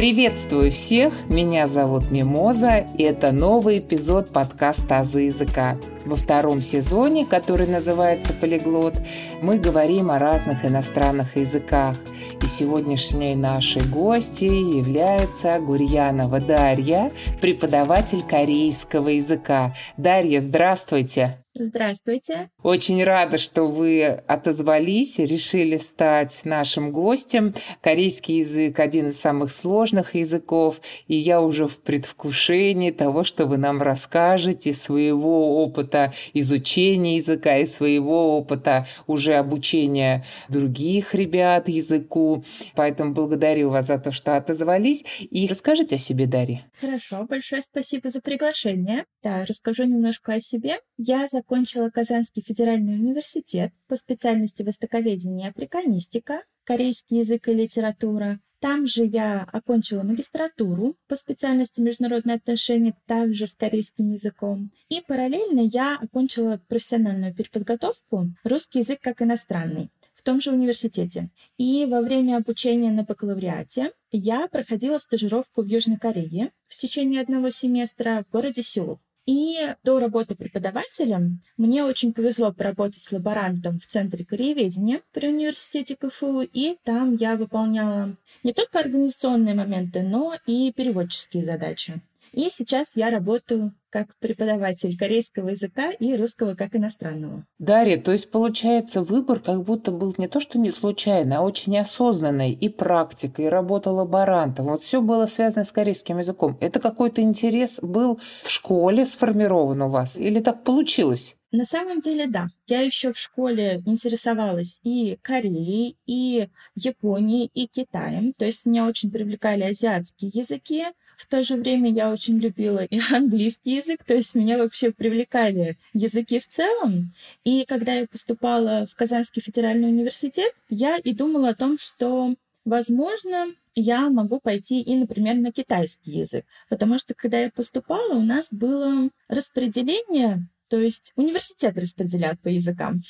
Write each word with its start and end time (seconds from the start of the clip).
Приветствую 0.00 0.70
всех! 0.72 1.12
Меня 1.28 1.66
зовут 1.66 2.10
Мимоза, 2.10 2.86
и 2.96 3.02
это 3.02 3.32
новый 3.32 3.80
эпизод 3.80 4.30
подкаста 4.30 5.00
«Азы 5.00 5.24
языка». 5.24 5.76
Во 6.06 6.16
втором 6.16 6.62
сезоне, 6.62 7.26
который 7.26 7.66
называется 7.66 8.32
«Полиглот», 8.32 8.94
мы 9.42 9.58
говорим 9.58 10.10
о 10.10 10.18
разных 10.18 10.64
иностранных 10.64 11.36
языках. 11.36 11.98
И 12.42 12.46
сегодняшней 12.46 13.34
нашей 13.34 13.82
гостьей 13.82 14.78
является 14.78 15.60
Гурьянова 15.60 16.40
Дарья, 16.40 17.10
преподаватель 17.42 18.22
корейского 18.22 19.10
языка. 19.10 19.74
Дарья, 19.98 20.40
здравствуйте! 20.40 21.44
Здравствуйте. 21.62 22.48
Очень 22.62 23.04
рада, 23.04 23.36
что 23.36 23.66
вы 23.66 24.02
отозвались 24.02 25.18
и 25.18 25.26
решили 25.26 25.76
стать 25.76 26.40
нашим 26.44 26.90
гостем. 26.90 27.54
Корейский 27.82 28.38
язык– 28.38 28.78
один 28.80 29.10
из 29.10 29.20
самых 29.20 29.52
сложных 29.52 30.14
языков, 30.14 30.80
и 31.06 31.16
я 31.16 31.42
уже 31.42 31.66
в 31.66 31.82
предвкушении 31.82 32.90
того, 32.90 33.24
что 33.24 33.44
вы 33.44 33.58
нам 33.58 33.82
расскажете 33.82 34.72
своего 34.72 35.62
опыта 35.62 36.14
изучения 36.32 37.16
языка 37.16 37.58
и 37.58 37.66
своего 37.66 38.38
опыта 38.38 38.86
уже 39.06 39.34
обучения 39.34 40.24
других 40.48 41.14
ребят 41.14 41.68
языку. 41.68 42.42
Поэтому 42.74 43.12
благодарю 43.12 43.68
вас 43.68 43.88
за 43.88 43.98
то, 43.98 44.12
что 44.12 44.38
отозвались. 44.38 45.04
И 45.20 45.46
расскажите 45.46 45.96
о 45.96 45.98
себе, 45.98 46.24
Дарья. 46.24 46.62
Хорошо, 46.80 47.26
большое 47.28 47.60
спасибо 47.62 48.08
за 48.08 48.22
приглашение. 48.22 49.04
Да, 49.22 49.44
расскажу 49.44 49.84
немножко 49.84 50.32
о 50.32 50.40
себе. 50.40 50.78
Я 50.96 51.28
за 51.28 51.42
Закончила 51.50 51.90
Казанский 51.90 52.44
федеральный 52.46 52.94
университет 52.94 53.72
по 53.88 53.96
специальности 53.96 54.62
востоковедения 54.62 55.48
и 55.48 55.50
африканистика, 55.50 56.44
корейский 56.62 57.18
язык 57.18 57.48
и 57.48 57.52
литература. 57.52 58.38
Там 58.60 58.86
же 58.86 59.04
я 59.04 59.42
окончила 59.52 60.04
магистратуру 60.04 60.96
по 61.08 61.16
специальности 61.16 61.80
международные 61.80 62.36
отношения, 62.36 62.94
также 63.06 63.48
с 63.48 63.56
корейским 63.56 64.12
языком. 64.12 64.70
И 64.90 65.00
параллельно 65.00 65.58
я 65.62 65.98
окончила 66.00 66.60
профессиональную 66.68 67.34
переподготовку 67.34 68.28
русский 68.44 68.78
язык 68.78 69.00
как 69.00 69.20
иностранный 69.20 69.90
в 70.14 70.22
том 70.22 70.40
же 70.40 70.52
университете. 70.52 71.30
И 71.58 71.84
во 71.84 72.00
время 72.00 72.36
обучения 72.36 72.92
на 72.92 73.02
бакалавриате 73.02 73.90
я 74.12 74.46
проходила 74.46 74.98
стажировку 74.98 75.62
в 75.62 75.66
Южной 75.66 75.98
Корее 75.98 76.52
в 76.68 76.76
течение 76.76 77.20
одного 77.20 77.50
семестра 77.50 78.22
в 78.24 78.30
городе 78.30 78.62
Сеул. 78.62 79.00
И 79.26 79.74
до 79.84 80.00
работы 80.00 80.34
преподавателем 80.34 81.42
мне 81.56 81.84
очень 81.84 82.12
повезло 82.12 82.52
поработать 82.52 83.02
с 83.02 83.12
лаборантом 83.12 83.78
в 83.78 83.86
Центре 83.86 84.24
корееведения 84.24 85.00
при 85.12 85.28
университете 85.28 85.96
КФУ, 85.96 86.42
и 86.42 86.76
там 86.84 87.14
я 87.16 87.36
выполняла 87.36 88.16
не 88.42 88.52
только 88.52 88.80
организационные 88.80 89.54
моменты, 89.54 90.02
но 90.02 90.34
и 90.46 90.72
переводческие 90.72 91.44
задачи. 91.44 92.00
И 92.32 92.48
сейчас 92.50 92.96
я 92.96 93.10
работаю 93.10 93.72
как 93.90 94.16
преподаватель 94.18 94.96
корейского 94.96 95.48
языка 95.48 95.90
и 95.90 96.16
русского 96.16 96.54
как 96.54 96.76
иностранного. 96.76 97.44
Дарья, 97.58 98.00
то 98.00 98.12
есть 98.12 98.30
получается 98.30 99.02
выбор 99.02 99.40
как 99.40 99.64
будто 99.64 99.90
был 99.90 100.14
не 100.16 100.28
то, 100.28 100.38
что 100.40 100.58
не 100.58 100.70
случайный, 100.70 101.36
а 101.36 101.42
очень 101.42 101.76
осознанный 101.76 102.52
и 102.52 102.68
практика, 102.68 103.42
и 103.42 103.46
работа 103.46 103.90
лаборантом. 103.90 104.66
Вот 104.66 104.82
все 104.82 105.00
было 105.00 105.26
связано 105.26 105.64
с 105.64 105.72
корейским 105.72 106.18
языком. 106.18 106.56
Это 106.60 106.78
какой-то 106.78 107.20
интерес 107.20 107.80
был 107.82 108.20
в 108.42 108.48
школе 108.48 109.04
сформирован 109.04 109.82
у 109.82 109.88
вас 109.88 110.18
или 110.18 110.40
так 110.40 110.62
получилось? 110.62 111.36
На 111.52 111.64
самом 111.64 112.00
деле, 112.00 112.28
да. 112.28 112.46
Я 112.68 112.82
еще 112.82 113.12
в 113.12 113.18
школе 113.18 113.82
интересовалась 113.84 114.78
и 114.84 115.18
Кореей, 115.20 115.96
и 116.06 116.48
Японией, 116.76 117.50
и 117.52 117.66
Китаем. 117.66 118.32
То 118.34 118.44
есть 118.44 118.66
меня 118.66 118.86
очень 118.86 119.10
привлекали 119.10 119.64
азиатские 119.64 120.30
языки. 120.32 120.84
В 121.20 121.26
то 121.26 121.44
же 121.44 121.56
время 121.56 121.92
я 121.92 122.10
очень 122.10 122.38
любила 122.38 122.82
и 122.82 122.98
английский 123.12 123.76
язык, 123.76 124.02
то 124.04 124.14
есть 124.14 124.34
меня 124.34 124.56
вообще 124.56 124.90
привлекали 124.90 125.76
языки 125.92 126.40
в 126.40 126.48
целом. 126.48 127.12
И 127.44 127.66
когда 127.66 127.92
я 127.92 128.06
поступала 128.06 128.86
в 128.86 128.94
Казанский 128.94 129.42
федеральный 129.42 129.88
университет, 129.88 130.50
я 130.70 130.96
и 130.96 131.12
думала 131.12 131.50
о 131.50 131.54
том, 131.54 131.78
что, 131.78 132.34
возможно, 132.64 133.48
я 133.74 134.08
могу 134.08 134.40
пойти 134.40 134.80
и, 134.80 134.96
например, 134.96 135.34
на 135.34 135.52
китайский 135.52 136.12
язык. 136.12 136.46
Потому 136.70 136.98
что, 136.98 137.12
когда 137.12 137.38
я 137.38 137.50
поступала, 137.50 138.14
у 138.14 138.22
нас 138.22 138.48
было 138.50 139.10
распределение 139.28 140.48
то 140.70 140.78
есть 140.78 141.12
университет 141.16 141.76
распределяют 141.76 142.40
по 142.40 142.48
языкам. 142.48 143.00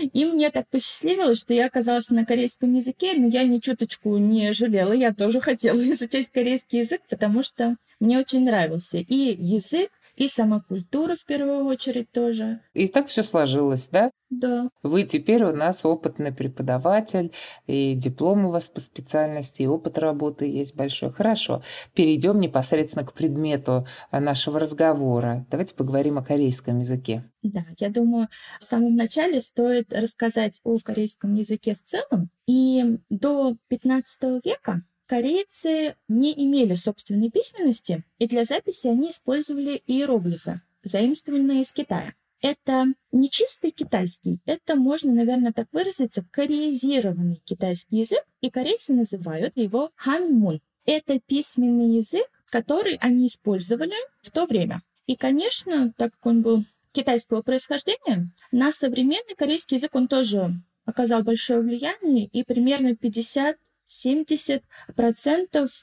И 0.00 0.24
мне 0.24 0.50
так 0.50 0.68
посчастливилось, 0.68 1.40
что 1.40 1.54
я 1.54 1.66
оказалась 1.66 2.10
на 2.10 2.26
корейском 2.26 2.72
языке, 2.74 3.14
но 3.16 3.28
я 3.28 3.44
ни 3.44 3.60
чуточку 3.60 4.18
не 4.18 4.52
жалела. 4.52 4.92
Я 4.92 5.14
тоже 5.14 5.40
хотела 5.48 5.80
изучать 5.92 6.28
корейский 6.28 6.80
язык, 6.80 7.00
потому 7.08 7.44
что 7.44 7.76
мне 8.00 8.18
очень 8.18 8.44
нравился 8.44 8.98
и 8.98 9.14
язык, 9.14 9.90
и 10.16 10.28
сама 10.28 10.60
культура 10.60 11.14
в 11.14 11.24
первую 11.24 11.64
очередь 11.66 12.10
тоже. 12.10 12.60
И 12.74 12.88
так 12.88 13.06
все 13.06 13.22
сложилось, 13.22 13.88
да? 13.88 14.10
Да. 14.28 14.70
Вы 14.82 15.04
теперь 15.04 15.44
у 15.44 15.54
нас 15.54 15.84
опытный 15.84 16.32
преподаватель, 16.32 17.32
и 17.68 17.94
диплом 17.94 18.46
у 18.46 18.50
вас 18.50 18.68
по 18.68 18.80
специальности, 18.80 19.62
и 19.62 19.66
опыт 19.66 19.98
работы 19.98 20.46
есть 20.46 20.74
большой. 20.74 21.12
Хорошо. 21.12 21.62
Перейдем 21.94 22.40
непосредственно 22.40 23.06
к 23.06 23.12
предмету 23.12 23.86
нашего 24.10 24.58
разговора. 24.58 25.46
Давайте 25.50 25.74
поговорим 25.74 26.18
о 26.18 26.24
корейском 26.24 26.80
языке. 26.80 27.22
Да, 27.42 27.64
я 27.78 27.88
думаю, 27.88 28.26
в 28.58 28.64
самом 28.64 28.96
начале 28.96 29.40
стоит 29.40 29.92
рассказать 29.92 30.60
о 30.64 30.78
корейском 30.78 31.34
языке 31.34 31.76
в 31.76 31.82
целом. 31.82 32.30
И 32.48 32.98
до 33.10 33.56
15 33.68 34.44
века 34.44 34.82
Корейцы 35.06 35.94
не 36.08 36.32
имели 36.32 36.74
собственной 36.74 37.30
письменности, 37.30 38.02
и 38.18 38.26
для 38.26 38.44
записи 38.44 38.88
они 38.88 39.10
использовали 39.10 39.82
иероглифы, 39.86 40.60
заимствованные 40.82 41.62
из 41.62 41.72
Китая. 41.72 42.14
Это 42.40 42.86
не 43.12 43.30
чистый 43.30 43.70
китайский, 43.70 44.40
это 44.44 44.74
можно, 44.74 45.12
наверное, 45.12 45.52
так 45.52 45.68
выразиться, 45.72 46.24
кореизированный 46.30 47.40
китайский 47.44 47.98
язык, 47.98 48.22
и 48.40 48.50
корейцы 48.50 48.94
называют 48.94 49.56
его 49.56 49.90
ханмун. 49.94 50.60
Это 50.84 51.18
письменный 51.20 51.96
язык, 51.96 52.26
который 52.50 52.96
они 52.96 53.28
использовали 53.28 53.94
в 54.22 54.30
то 54.30 54.44
время. 54.44 54.82
И, 55.06 55.16
конечно, 55.16 55.92
так 55.96 56.12
как 56.12 56.26
он 56.26 56.42
был 56.42 56.64
китайского 56.92 57.42
происхождения, 57.42 58.30
на 58.52 58.72
современный 58.72 59.34
корейский 59.36 59.76
язык 59.76 59.94
он 59.94 60.08
тоже 60.08 60.50
оказал 60.84 61.22
большое 61.22 61.60
влияние, 61.60 62.26
и 62.26 62.44
примерно 62.44 62.96
50 62.96 63.56
70% 63.86 64.62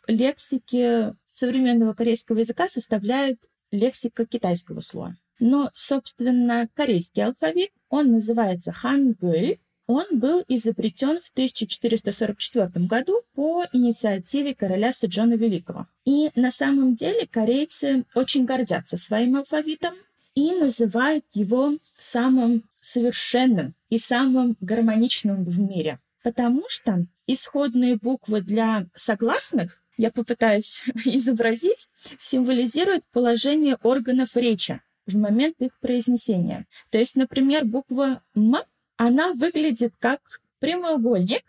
лексики 0.08 1.16
современного 1.32 1.94
корейского 1.94 2.40
языка 2.40 2.70
составляет 2.70 3.50
лексика 3.72 4.26
китайского 4.26 4.82
слоя. 4.82 5.18
Но, 5.40 5.72
собственно, 5.74 6.70
корейский 6.74 7.24
алфавит, 7.24 7.72
он 7.90 8.12
называется 8.12 8.72
хангыль, 8.72 9.60
он 9.88 10.06
был 10.14 10.44
изобретен 10.48 11.20
в 11.20 11.30
1444 11.32 12.86
году 12.86 13.22
по 13.34 13.66
инициативе 13.74 14.56
короля 14.56 14.94
Суджона 14.94 15.34
Великого. 15.34 15.88
И 16.06 16.30
на 16.36 16.52
самом 16.52 16.96
деле 16.96 17.28
корейцы 17.28 18.06
очень 18.16 18.46
гордятся 18.46 18.96
своим 18.96 19.36
алфавитом 19.36 19.94
и 20.36 20.52
называют 20.52 21.26
его 21.34 21.74
самым 21.98 22.64
совершенным 22.80 23.76
и 23.90 23.98
самым 24.00 24.56
гармоничным 24.62 25.44
в 25.44 25.60
мире. 25.60 26.00
Потому 26.24 26.64
что 26.70 27.06
исходные 27.28 27.98
буквы 27.98 28.42
для 28.42 28.88
согласных, 28.96 29.84
я 29.98 30.10
попытаюсь 30.10 30.82
изобразить, 31.06 31.90
символизируют 32.18 33.04
положение 33.12 33.78
органов 33.84 34.36
речи 34.36 34.82
в 35.06 35.18
момент 35.18 35.56
их 35.60 35.78
произнесения. 35.80 36.66
То 36.90 36.98
есть, 36.98 37.16
например, 37.16 37.66
буква 37.66 38.24
«м», 38.36 38.56
она 38.96 39.34
выглядит 39.34 39.94
как 40.00 40.22
прямоугольник, 40.60 41.44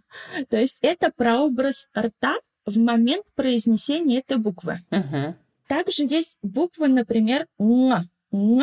то 0.48 0.56
есть 0.56 0.78
это 0.82 1.10
прообраз 1.10 1.88
рта 1.96 2.36
в 2.64 2.78
момент 2.78 3.24
произнесения 3.34 4.20
этой 4.20 4.36
буквы. 4.36 4.80
Uh-huh. 4.90 5.34
Также 5.66 6.04
есть 6.04 6.38
буква, 6.42 6.86
например, 6.86 7.46
«н», 7.58 8.08
«н», 8.30 8.62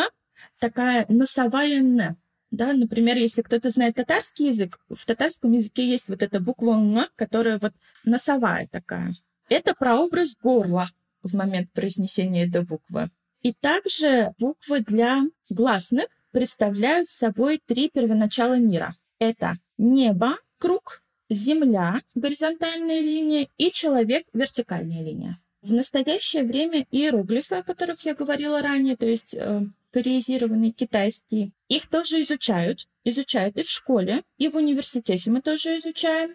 такая 0.60 1.06
носовая 1.10 1.82
«н». 1.82 2.16
Да, 2.52 2.74
например, 2.74 3.18
если 3.18 3.42
кто-то 3.42 3.70
знает 3.70 3.96
татарский 3.96 4.48
язык, 4.48 4.80
в 4.90 5.06
татарском 5.06 5.52
языке 5.52 5.86
есть 5.86 6.08
вот 6.08 6.24
эта 6.24 6.40
буква 6.40 6.74
«н», 6.74 7.08
которая 7.16 7.60
вот 7.60 7.74
носовая 8.06 8.68
такая. 8.68 9.14
Это 9.50 9.74
прообраз 9.74 10.36
горла 10.42 10.90
в 11.24 11.36
момент 11.36 11.72
произнесения 11.72 12.48
этой 12.48 12.64
буквы. 12.64 13.10
И 13.42 13.54
также 13.54 14.34
буквы 14.40 14.82
для 14.82 15.24
гласных 15.50 16.08
представляют 16.32 17.10
собой 17.10 17.62
три 17.66 17.90
первоначала 17.90 18.58
мира. 18.58 18.96
Это 19.20 19.56
небо, 19.78 20.36
круг, 20.58 21.04
земля, 21.30 22.00
горизонтальная 22.16 23.00
линия 23.00 23.48
и 23.58 23.72
человек, 23.72 24.26
вертикальная 24.34 25.04
линия. 25.04 25.40
В 25.62 25.72
настоящее 25.72 26.44
время 26.44 26.86
иероглифы, 26.92 27.56
о 27.56 27.64
которых 27.64 28.06
я 28.06 28.16
говорила 28.16 28.62
ранее, 28.62 28.96
то 28.96 29.06
есть 29.06 29.34
э, 29.34 29.62
кореизированный 29.92 30.72
китайский, 30.72 31.54
их 31.70 31.90
тоже 31.90 32.22
изучают. 32.22 32.88
изучают 33.04 33.58
и 33.58 33.64
в 33.64 33.70
школе, 33.70 34.24
и 34.38 34.50
в 34.50 34.56
университете 34.56 35.32
мы 35.32 35.42
тоже 35.42 35.78
изучаем. 35.78 36.32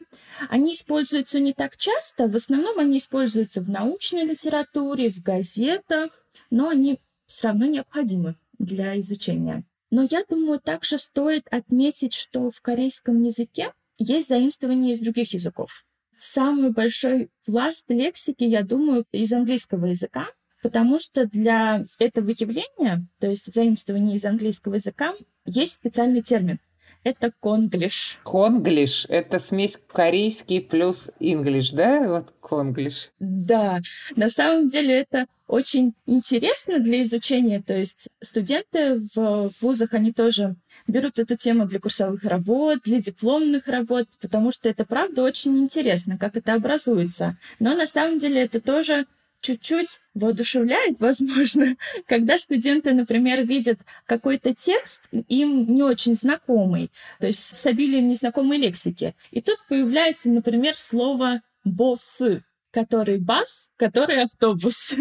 Они 0.48 0.74
используются 0.74 1.38
не 1.38 1.52
так 1.52 1.76
часто, 1.76 2.28
в 2.28 2.36
основном 2.36 2.78
они 2.78 2.98
используются 2.98 3.60
в 3.60 3.68
научной 3.68 4.24
литературе, 4.24 5.10
в 5.10 5.22
газетах, 5.22 6.24
но 6.50 6.70
они 6.70 6.98
все 7.26 7.48
равно 7.48 7.66
необходимы 7.66 8.36
для 8.58 8.98
изучения. 9.00 9.64
Но 9.90 10.06
я 10.10 10.24
думаю, 10.26 10.58
также 10.58 10.98
стоит 10.98 11.46
отметить, 11.50 12.14
что 12.14 12.50
в 12.50 12.62
корейском 12.62 13.22
языке 13.22 13.72
есть 13.98 14.28
заимствования 14.28 14.94
из 14.94 15.00
других 15.00 15.34
языков. 15.34 15.84
Самый 16.18 16.70
большой 16.70 17.30
пласт 17.44 17.84
лексики, 17.88 18.44
я 18.44 18.62
думаю, 18.62 19.04
из 19.12 19.32
английского 19.32 19.86
языка, 19.86 20.26
потому 20.62 21.00
что 21.00 21.26
для 21.26 21.84
этого 21.98 22.30
явления, 22.30 23.06
то 23.18 23.26
есть 23.26 23.52
заимствования 23.52 24.16
из 24.16 24.24
английского 24.24 24.74
языка, 24.74 25.12
есть 25.44 25.74
специальный 25.74 26.22
термин— 26.22 26.58
это 27.04 27.32
конглиш. 27.40 28.20
Конглиш— 28.24 29.06
это 29.08 29.38
смесь 29.38 29.76
корейский 29.76 30.60
плюс 30.60 31.10
инглиш, 31.18 31.72
да? 31.72 32.06
Вот 32.08 32.32
конглиш. 32.40 33.10
Да, 33.18 33.80
на 34.14 34.30
самом 34.30 34.68
деле 34.68 35.00
это 35.00 35.26
очень 35.48 35.94
интересно 36.06 36.78
для 36.78 37.02
изучения. 37.02 37.60
То 37.60 37.74
есть 37.76 38.08
студенты 38.22 39.00
в 39.14 39.50
вузах, 39.60 39.94
они 39.94 40.12
тоже 40.12 40.54
берут 40.86 41.18
эту 41.18 41.36
тему 41.36 41.66
для 41.66 41.80
курсовых 41.80 42.22
работ, 42.24 42.78
для 42.84 43.00
дипломных 43.00 43.66
работ, 43.66 44.06
потому 44.20 44.52
что 44.52 44.68
это, 44.68 44.84
правда, 44.84 45.22
очень 45.22 45.58
интересно, 45.58 46.16
как 46.16 46.36
это 46.36 46.54
образуется. 46.54 47.36
Но 47.58 47.74
на 47.74 47.86
самом 47.86 48.18
деле 48.20 48.42
это 48.42 48.60
тоже 48.60 49.06
чуть-чуть 49.42 50.00
воодушевляет, 50.14 51.00
возможно, 51.00 51.76
когда 52.06 52.38
студенты, 52.38 52.94
например, 52.94 53.44
видят 53.44 53.78
какой-то 54.06 54.54
текст, 54.54 55.02
им 55.28 55.66
не 55.74 55.82
очень 55.82 56.14
знакомый, 56.14 56.90
то 57.20 57.26
есть 57.26 57.56
с 57.56 57.66
обилием 57.66 58.08
незнакомой 58.08 58.58
лексики. 58.58 59.14
И 59.30 59.42
тут 59.42 59.58
появляется, 59.68 60.30
например, 60.30 60.76
слово 60.76 61.42
«боссы», 61.64 62.42
который 62.72 63.18
бас, 63.18 63.70
который 63.76 64.22
автобус. 64.22 64.94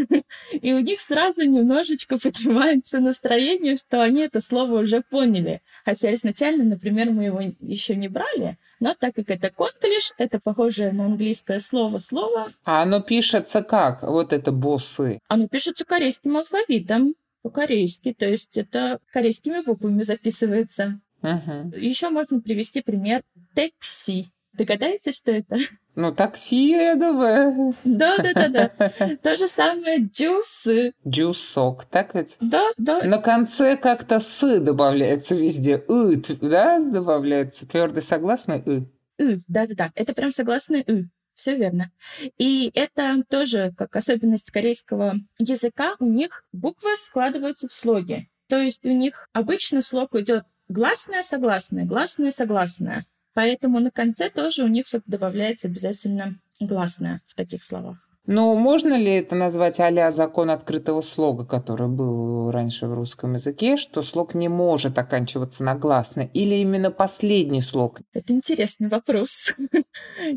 И 0.52 0.74
у 0.74 0.80
них 0.80 1.02
сразу 1.02 1.42
немножечко 1.42 2.20
поднимается 2.20 3.00
настроение, 3.00 3.78
что 3.78 4.02
они 4.02 4.22
это 4.22 4.42
слово 4.42 4.82
уже 4.82 5.02
поняли. 5.02 5.62
Хотя 5.86 6.14
изначально, 6.16 6.64
например, 6.64 7.10
мы 7.10 7.24
его 7.24 7.42
еще 7.62 7.96
не 7.96 8.08
брали, 8.08 8.58
но 8.80 8.94
так 8.94 9.16
как 9.16 9.30
это 9.30 9.50
конглиш, 9.50 10.14
это 10.18 10.40
похожее 10.40 10.92
на 10.92 11.06
английское 11.06 11.60
слово 11.60 12.00
слово. 12.00 12.52
А 12.64 12.84
оно 12.84 13.02
пишется 13.02 13.64
как? 13.64 14.04
Вот 14.04 14.34
это 14.34 14.52
боссы. 14.52 15.20
Оно 15.28 15.48
пишется 15.48 15.86
корейским 15.86 16.38
алфавитом 16.38 17.16
по-корейски, 17.42 18.14
то 18.14 18.28
есть 18.28 18.58
это 18.58 19.00
корейскими 19.12 19.64
буквами 19.66 20.04
записывается. 20.04 21.00
Угу. 21.24 21.78
Еще 21.78 22.10
можно 22.10 22.42
привести 22.42 22.82
пример 22.82 23.24
такси. 23.56 24.32
Догадаетесь, 24.54 25.18
что 25.18 25.32
это? 25.32 25.58
Ну, 25.96 26.14
такси, 26.14 26.72
я 26.72 26.96
думаю. 26.96 27.76
Да-да-да-да. 27.84 28.72
То 29.24 29.38
же 29.38 29.48
самое 29.48 30.00
джусы. 30.00 30.94
Джусок, 31.08 31.86
так 31.86 32.16
ведь? 32.16 32.38
Да, 32.40 32.70
да. 32.78 33.04
На 33.04 33.18
конце 33.18 33.78
как-то 33.78 34.20
«с» 34.20 34.60
добавляется 34.60 35.36
везде. 35.36 35.84
«ы», 35.88 36.16
да, 36.42 36.80
добавляется? 36.80 37.68
Твердый 37.68 38.02
согласный 38.02 38.62
«ы». 38.66 38.90
«ы», 39.20 39.40
да-да-да. 39.48 39.92
Это 39.96 40.14
прям 40.14 40.32
согласный 40.32 40.84
«ы». 40.88 41.10
Все 41.34 41.56
верно. 41.56 41.92
И 42.38 42.72
это 42.74 43.24
тоже, 43.30 43.74
как 43.78 43.96
особенность 43.96 44.52
корейского 44.52 45.16
языка, 45.40 45.96
у 46.00 46.06
них 46.06 46.44
буквы 46.52 46.96
складываются 46.98 47.68
в 47.68 47.74
слоги. 47.74 48.30
То 48.48 48.58
есть 48.58 48.86
у 48.86 48.92
них 48.92 49.30
обычно 49.34 49.82
слог 49.82 50.14
идет 50.16 50.44
гласная, 50.68 51.24
согласная, 51.24 51.86
гласная, 51.86 52.32
согласная. 52.32 53.06
Поэтому 53.34 53.80
на 53.80 53.92
конце 53.92 54.30
тоже 54.30 54.64
у 54.64 54.68
них 54.68 54.86
добавляется 55.06 55.68
обязательно 55.68 56.36
гласное 56.60 57.22
в 57.28 57.36
таких 57.36 57.64
словах. 57.64 58.11
Но 58.28 58.56
можно 58.56 58.94
ли 58.94 59.12
это 59.16 59.36
назвать 59.36 59.80
а 59.80 60.12
закон 60.12 60.52
открытого 60.52 61.02
слога, 61.02 61.44
который 61.46 61.88
был 61.88 62.52
раньше 62.52 62.88
в 62.88 62.94
русском 62.94 63.34
языке, 63.34 63.78
что 63.78 64.04
слог 64.04 64.36
не 64.36 64.48
может 64.48 64.98
оканчиваться 65.00 65.64
на 65.64 65.74
гласный? 65.74 66.30
Или 66.34 66.56
именно 66.56 66.92
последний 66.92 67.62
слог? 67.62 68.00
Это 68.14 68.34
интересный 68.34 68.90
вопрос. 68.90 69.52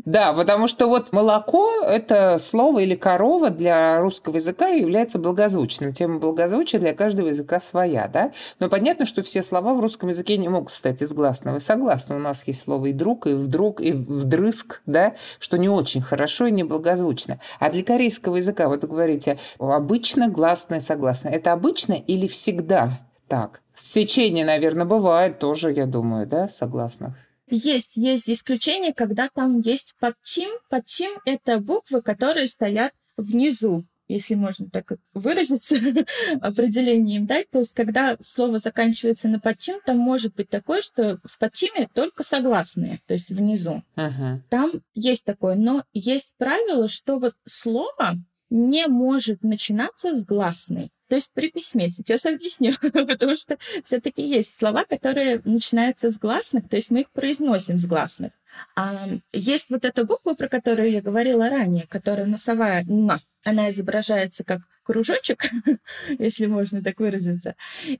Да, 0.03 0.33
потому 0.33 0.67
что 0.67 0.87
вот 0.87 1.13
молоко– 1.13 1.81
это 1.87 2.39
слово 2.39 2.79
или 2.79 2.95
корова 2.95 3.49
для 3.49 4.01
русского 4.01 4.35
языка 4.35 4.67
является 4.67 5.17
благозвучным. 5.17 5.93
Тема 5.93 6.19
благозвучия 6.19 6.79
для 6.79 6.93
каждого 6.93 7.27
языка 7.27 7.59
своя, 7.59 8.07
да? 8.07 8.31
Но 8.59 8.67
понятно, 8.67 9.05
что 9.05 9.21
все 9.21 9.41
слова 9.41 9.73
в 9.73 9.79
русском 9.79 10.09
языке 10.09 10.37
не 10.37 10.49
могут 10.49 10.71
состоять 10.71 11.01
из 11.01 11.13
гласного 11.13 11.57
и 11.57 11.61
согласного. 11.61 12.19
У 12.19 12.21
нас 12.21 12.45
есть 12.47 12.61
слово 12.61 12.87
и 12.87 12.93
друг, 12.93 13.27
и 13.27 13.33
вдруг, 13.33 13.79
и 13.79 13.93
вдрызг, 13.93 14.81
да, 14.85 15.15
что 15.39 15.57
не 15.57 15.69
очень 15.69 16.01
хорошо 16.01 16.47
и 16.47 16.51
не 16.51 16.63
благозвучно. 16.63 17.39
А 17.59 17.69
для 17.75 17.83
корейского 17.83 18.37
языка, 18.37 18.67
вот 18.67 18.81
вы 18.81 18.87
говорите, 18.87 19.37
обычно 19.59 20.27
гласное 20.27 20.79
согласное. 20.79 21.33
Это 21.33 21.53
обычно 21.53 21.93
или 21.93 22.27
всегда 22.27 22.91
так? 23.27 23.61
Сечение, 23.75 24.45
наверное, 24.45 24.85
бывает 24.85 25.39
тоже, 25.39 25.71
я 25.71 25.85
думаю, 25.85 26.27
да, 26.27 26.47
согласных. 26.47 27.15
Есть, 27.47 27.97
есть 27.97 28.29
исключения, 28.29 28.93
когда 28.93 29.29
там 29.33 29.59
есть 29.59 29.93
подчим. 29.99 30.49
Подчим— 30.69 31.11
это 31.25 31.59
буквы, 31.59 32.01
которые 32.01 32.47
стоят 32.47 32.93
внизу 33.17 33.85
если 34.07 34.35
можно 34.35 34.69
так 34.69 34.91
выразиться, 35.13 35.75
определением 36.41 37.25
дать. 37.25 37.49
То 37.49 37.59
есть, 37.59 37.73
когда 37.73 38.17
слово 38.21 38.59
заканчивается 38.59 39.27
на 39.27 39.39
подчим, 39.39 39.79
там 39.85 39.97
может 39.97 40.35
быть 40.35 40.49
такое, 40.49 40.81
что 40.81 41.19
в 41.23 41.39
подчиме 41.39 41.89
только 41.93 42.23
согласные, 42.23 43.01
то 43.07 43.13
есть 43.13 43.29
внизу. 43.29 43.83
Uh-huh. 43.95 44.39
Там 44.49 44.71
есть 44.93 45.25
такое, 45.25 45.55
но 45.55 45.83
есть 45.93 46.33
правило, 46.37 46.87
что 46.87 47.19
вот 47.19 47.35
слово 47.45 48.15
не 48.49 48.87
может 48.87 49.43
начинаться 49.43 50.15
с 50.15 50.23
гласной. 50.23 50.91
То 51.07 51.15
есть 51.15 51.33
при 51.33 51.51
письме. 51.51 51.91
Сейчас 51.91 52.25
объясню, 52.25 52.73
потому 52.81 53.35
что 53.35 53.57
все-таки 53.83 54.23
есть 54.23 54.55
слова, 54.55 54.85
которые 54.85 55.41
начинаются 55.45 56.09
с 56.09 56.17
гласных, 56.17 56.67
то 56.67 56.75
есть 56.75 56.89
мы 56.89 57.01
их 57.01 57.11
произносим 57.11 57.79
с 57.79 57.85
гласных. 57.85 58.31
А 58.75 59.07
есть 59.33 59.69
вот 59.69 59.85
эта 59.85 60.03
буква, 60.05 60.33
про 60.33 60.47
которую 60.47 60.89
я 60.91 61.01
говорила 61.01 61.49
ранее, 61.49 61.85
которая 61.87 62.25
носовая 62.25 62.83
«на». 62.85 63.19
Она 63.45 63.69
изображается 63.69 64.43
как 64.43 64.61
кружочек, 64.83 65.45
если 66.19 66.47
можно 66.47 66.83
так 66.83 66.99
выразиться. 66.99 67.55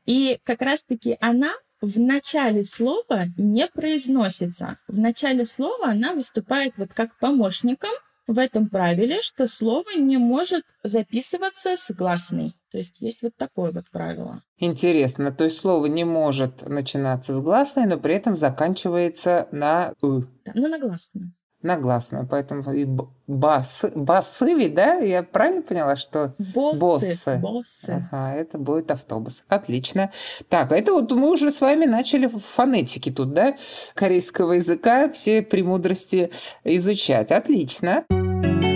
И 0.06 0.40
как 0.44 0.62
раз-таки 0.62 1.18
она 1.22 1.54
в 1.82 2.00
начале 2.00 2.64
слова 2.64 3.26
не 3.38 3.68
произносится. 3.68 4.80
В 4.88 4.98
начале 4.98 5.46
слова 5.46 5.90
она 5.90 6.14
выступает 6.14 6.74
вот 6.78 6.94
как 6.94 7.18
помощником 7.20 7.92
в 8.28 8.40
этом 8.40 8.70
правиле, 8.70 9.22
что 9.22 9.46
слово 9.48 9.98
не 9.98 10.18
может 10.18 10.64
записываться 10.84 11.78
с 11.78 11.92
гласной. 11.92 12.56
То 12.72 12.80
есть 12.80 13.00
есть 13.00 13.22
вот 13.22 13.36
такое 13.38 13.72
вот 13.72 13.90
правило. 13.92 14.42
Интересно, 14.58 15.32
то 15.32 15.44
есть 15.44 15.60
слово 15.60 15.86
не 15.86 16.04
может 16.04 16.68
начинаться 16.68 17.34
с 17.34 17.40
гласной, 17.40 17.86
но 17.86 17.98
при 17.98 18.16
этом 18.16 18.36
заканчивается 18.36 19.48
на 19.52 19.94
«ы». 20.02 20.24
Да, 20.44 20.52
ну, 20.56 20.68
на 20.68 20.80
гласную. 20.80 21.32
На 21.66 21.78
гласную, 21.78 22.28
поэтому 22.28 22.72
и 22.72 22.88
басы, 23.26 23.92
басы 23.96 24.54
ведь, 24.54 24.76
да? 24.76 24.98
Я 24.98 25.24
правильно 25.24 25.64
поняла, 25.64 25.96
что 25.96 26.36
боссы? 26.38 26.80
Боссы. 26.80 27.40
боссы. 27.42 28.08
Ага, 28.12 28.36
это 28.36 28.60
будет 28.60 28.92
автобус. 28.92 29.44
Отлично. 29.48 30.12
Так, 30.48 30.72
это 30.72 30.94
вот 30.94 31.12
мы 31.12 31.32
уже 31.32 31.50
с 31.50 31.62
вами 31.62 31.86
начали 31.86 32.28
фонетики 32.28 33.12
тут, 33.12 33.34
да, 33.34 33.56
корейского 33.96 34.54
языка, 34.54 35.10
все 35.10 35.42
премудрости 35.42 36.30
изучать. 36.64 37.32
Отлично. 37.32 37.56
Отлично. 37.56 38.75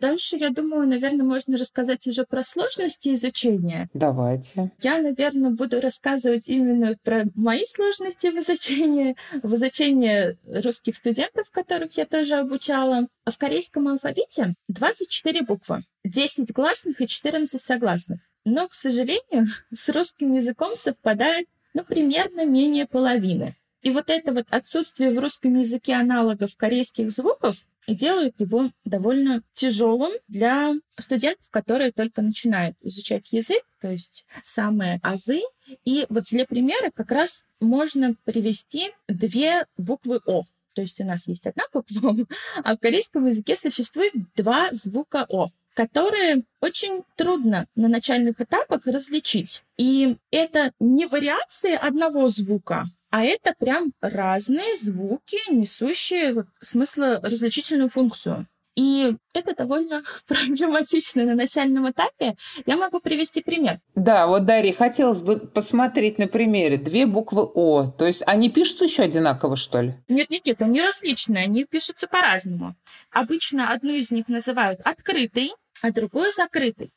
Дальше, 0.00 0.36
я 0.36 0.50
думаю, 0.50 0.88
наверное, 0.88 1.24
можно 1.24 1.56
рассказать 1.56 2.06
уже 2.06 2.24
про 2.24 2.42
сложности 2.42 3.12
изучения. 3.14 3.88
Давайте. 3.92 4.72
Я, 4.80 4.98
наверное, 4.98 5.50
буду 5.50 5.80
рассказывать 5.80 6.48
именно 6.48 6.96
про 7.04 7.24
мои 7.34 7.64
сложности 7.66 8.28
в 8.28 8.38
изучении, 8.38 9.16
в 9.42 9.54
изучении 9.54 10.38
русских 10.62 10.96
студентов, 10.96 11.50
которых 11.50 11.96
я 11.98 12.06
тоже 12.06 12.36
обучала. 12.36 13.08
В 13.26 13.36
корейском 13.36 13.88
алфавите 13.88 14.54
24 14.68 15.42
буквы, 15.42 15.82
10 16.04 16.50
гласных 16.52 17.00
и 17.00 17.06
14 17.06 17.60
согласных. 17.60 18.20
Но, 18.44 18.68
к 18.68 18.74
сожалению, 18.74 19.44
с 19.74 19.88
русским 19.90 20.32
языком 20.32 20.76
совпадает, 20.76 21.46
ну, 21.74 21.84
примерно 21.84 22.46
менее 22.46 22.86
половины. 22.86 23.54
И 23.82 23.90
вот 23.90 24.10
это 24.10 24.32
вот 24.32 24.46
отсутствие 24.50 25.10
в 25.10 25.18
русском 25.18 25.56
языке 25.56 25.94
аналогов 25.94 26.56
корейских 26.56 27.10
звуков 27.10 27.56
делают 27.88 28.38
его 28.40 28.70
довольно 28.84 29.42
тяжелым 29.54 30.12
для 30.28 30.74
студентов, 30.98 31.50
которые 31.50 31.90
только 31.92 32.20
начинают 32.20 32.76
изучать 32.82 33.32
язык, 33.32 33.62
то 33.80 33.90
есть 33.90 34.26
самые 34.44 35.00
азы. 35.02 35.40
И 35.84 36.06
вот 36.10 36.24
для 36.30 36.44
примера 36.44 36.90
как 36.94 37.10
раз 37.10 37.44
можно 37.58 38.14
привести 38.24 38.92
две 39.08 39.66
буквы 39.78 40.20
О. 40.26 40.44
То 40.74 40.82
есть 40.82 41.00
у 41.00 41.04
нас 41.04 41.26
есть 41.26 41.46
одна 41.46 41.64
буква, 41.72 42.26
а 42.62 42.76
в 42.76 42.78
корейском 42.78 43.26
языке 43.26 43.56
существует 43.56 44.12
два 44.34 44.68
звука 44.72 45.24
О 45.28 45.48
которые 45.80 46.44
очень 46.60 47.04
трудно 47.16 47.66
на 47.74 47.88
начальных 47.88 48.38
этапах 48.42 48.86
различить. 48.86 49.62
И 49.78 50.18
это 50.30 50.72
не 50.78 51.06
вариации 51.06 51.74
одного 51.74 52.28
звука, 52.28 52.84
А 53.10 53.24
это 53.24 53.54
прям 53.58 53.92
разные 54.02 54.76
звуки, 54.76 55.38
несущие 55.50 56.34
вот, 56.34 56.46
смыслоразличительную 56.60 57.88
функцию. 57.88 58.46
И 58.76 59.14
это 59.34 59.54
довольно 59.54 60.02
проблематично 60.26 61.24
на 61.24 61.34
начальном 61.34 61.90
этапе. 61.90 62.36
Я 62.66 62.76
могу 62.76 63.00
привести 63.00 63.42
пример. 63.42 63.78
Да, 63.94 64.26
вот, 64.26 64.46
Дарья, 64.46 64.72
хотелось 64.72 65.22
бы 65.22 65.38
посмотреть 65.38 66.18
на 66.18 66.28
примере. 66.28 66.78
Две 66.78 67.06
буквы 67.06 67.42
О. 67.42 67.90
То 67.90 68.06
есть 68.06 68.22
они 68.26 68.48
пишутся 68.48 68.84
еще 68.84 69.02
одинаково, 69.02 69.56
что 69.56 69.80
ли? 69.80 69.94
Нет, 70.08 70.30
нет, 70.30 70.46
нет, 70.46 70.62
они 70.62 70.80
различные, 70.80 71.44
они 71.44 71.64
пишутся 71.64 72.06
по-разному. 72.06 72.74
Обычно 73.10 73.72
одну 73.72 73.92
из 73.92 74.10
них 74.10 74.28
называют 74.28 74.80
открытой, 74.84 75.52
а 75.82 75.90
другую 75.92 76.30
закрытой. 76.32 76.92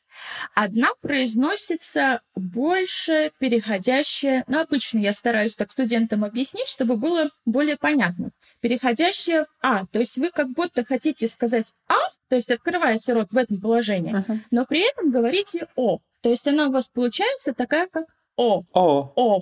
Одна 0.54 0.88
произносится 1.00 2.20
больше 2.34 3.32
переходящая, 3.38 4.44
ну, 4.46 4.60
обычно 4.60 4.98
я 4.98 5.12
стараюсь 5.12 5.56
так 5.56 5.70
студентам 5.70 6.24
объяснить, 6.24 6.68
чтобы 6.68 6.96
было 6.96 7.30
более 7.44 7.76
понятно. 7.76 8.30
Переходящая 8.60 9.44
в 9.44 9.48
А, 9.62 9.86
то 9.86 9.98
есть 9.98 10.18
вы 10.18 10.30
как 10.30 10.50
будто 10.50 10.84
хотите 10.84 11.28
сказать 11.28 11.72
А, 11.88 11.98
то 12.28 12.36
есть 12.36 12.50
открываете 12.50 13.12
рот 13.12 13.32
в 13.32 13.36
этом 13.36 13.60
положении, 13.60 14.14
uh-huh. 14.14 14.38
но 14.50 14.66
при 14.66 14.88
этом 14.88 15.10
говорите 15.10 15.66
О. 15.76 15.98
То 16.20 16.30
есть 16.30 16.46
она 16.46 16.68
у 16.68 16.72
вас 16.72 16.88
получается 16.88 17.52
такая, 17.52 17.86
как 17.88 18.06
О. 18.36 18.62
О. 18.72 19.12
О. 19.16 19.40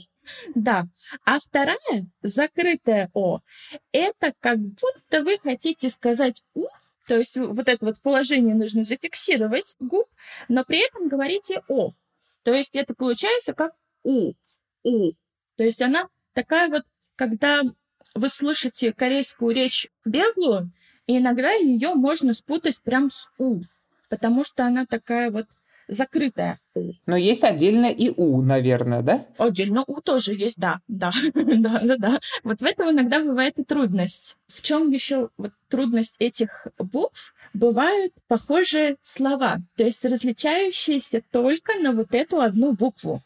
Да. 0.54 0.86
А 1.24 1.38
вторая, 1.38 2.06
закрытая 2.22 3.10
О, 3.14 3.40
это 3.92 4.32
как 4.40 4.58
будто 4.58 5.22
вы 5.22 5.38
хотите 5.38 5.90
сказать 5.90 6.42
У, 6.54 6.66
то 7.06 7.18
есть 7.18 7.36
вот 7.36 7.68
это 7.68 7.84
вот 7.84 8.00
положение 8.00 8.54
нужно 8.54 8.84
зафиксировать 8.84 9.76
губ, 9.80 10.06
но 10.48 10.64
при 10.64 10.86
этом 10.86 11.08
говорите 11.08 11.62
«о». 11.68 11.90
То 12.42 12.52
есть 12.52 12.76
это 12.76 12.94
получается 12.94 13.54
как 13.54 13.72
«у», 14.02 14.32
«у». 14.84 15.12
То 15.56 15.64
есть 15.64 15.82
она 15.82 16.08
такая 16.32 16.68
вот, 16.68 16.84
когда 17.16 17.62
вы 18.14 18.28
слышите 18.28 18.92
корейскую 18.92 19.54
речь 19.54 19.88
беглую, 20.04 20.70
иногда 21.06 21.52
ее 21.52 21.94
можно 21.94 22.34
спутать 22.34 22.80
прям 22.82 23.10
с 23.10 23.28
«у», 23.38 23.60
потому 24.08 24.44
что 24.44 24.64
она 24.64 24.86
такая 24.86 25.30
вот 25.30 25.46
закрытая 25.88 26.58
У. 26.74 26.92
Но 27.06 27.16
есть 27.16 27.44
отдельно 27.44 27.86
и 27.86 28.10
У, 28.10 28.42
наверное, 28.42 29.02
да? 29.02 29.26
Отдельно 29.38 29.84
У 29.86 30.00
тоже 30.00 30.34
есть, 30.34 30.58
да, 30.58 30.80
да, 30.88 31.12
да, 31.34 31.80
да, 31.80 31.96
да. 31.96 32.20
Вот 32.44 32.60
в 32.60 32.64
этом 32.64 32.90
иногда 32.90 33.20
бывает 33.20 33.58
и 33.58 33.64
трудность. 33.64 34.36
В 34.48 34.60
чем 34.62 34.90
еще 34.90 35.30
вот 35.36 35.52
трудность 35.68 36.16
этих 36.18 36.66
букв? 36.78 37.34
Бывают 37.54 38.12
похожие 38.28 38.96
слова, 39.02 39.58
то 39.76 39.84
есть 39.84 40.04
различающиеся 40.04 41.22
только 41.30 41.78
на 41.78 41.92
вот 41.92 42.14
эту 42.14 42.40
одну 42.40 42.72
букву. 42.72 43.20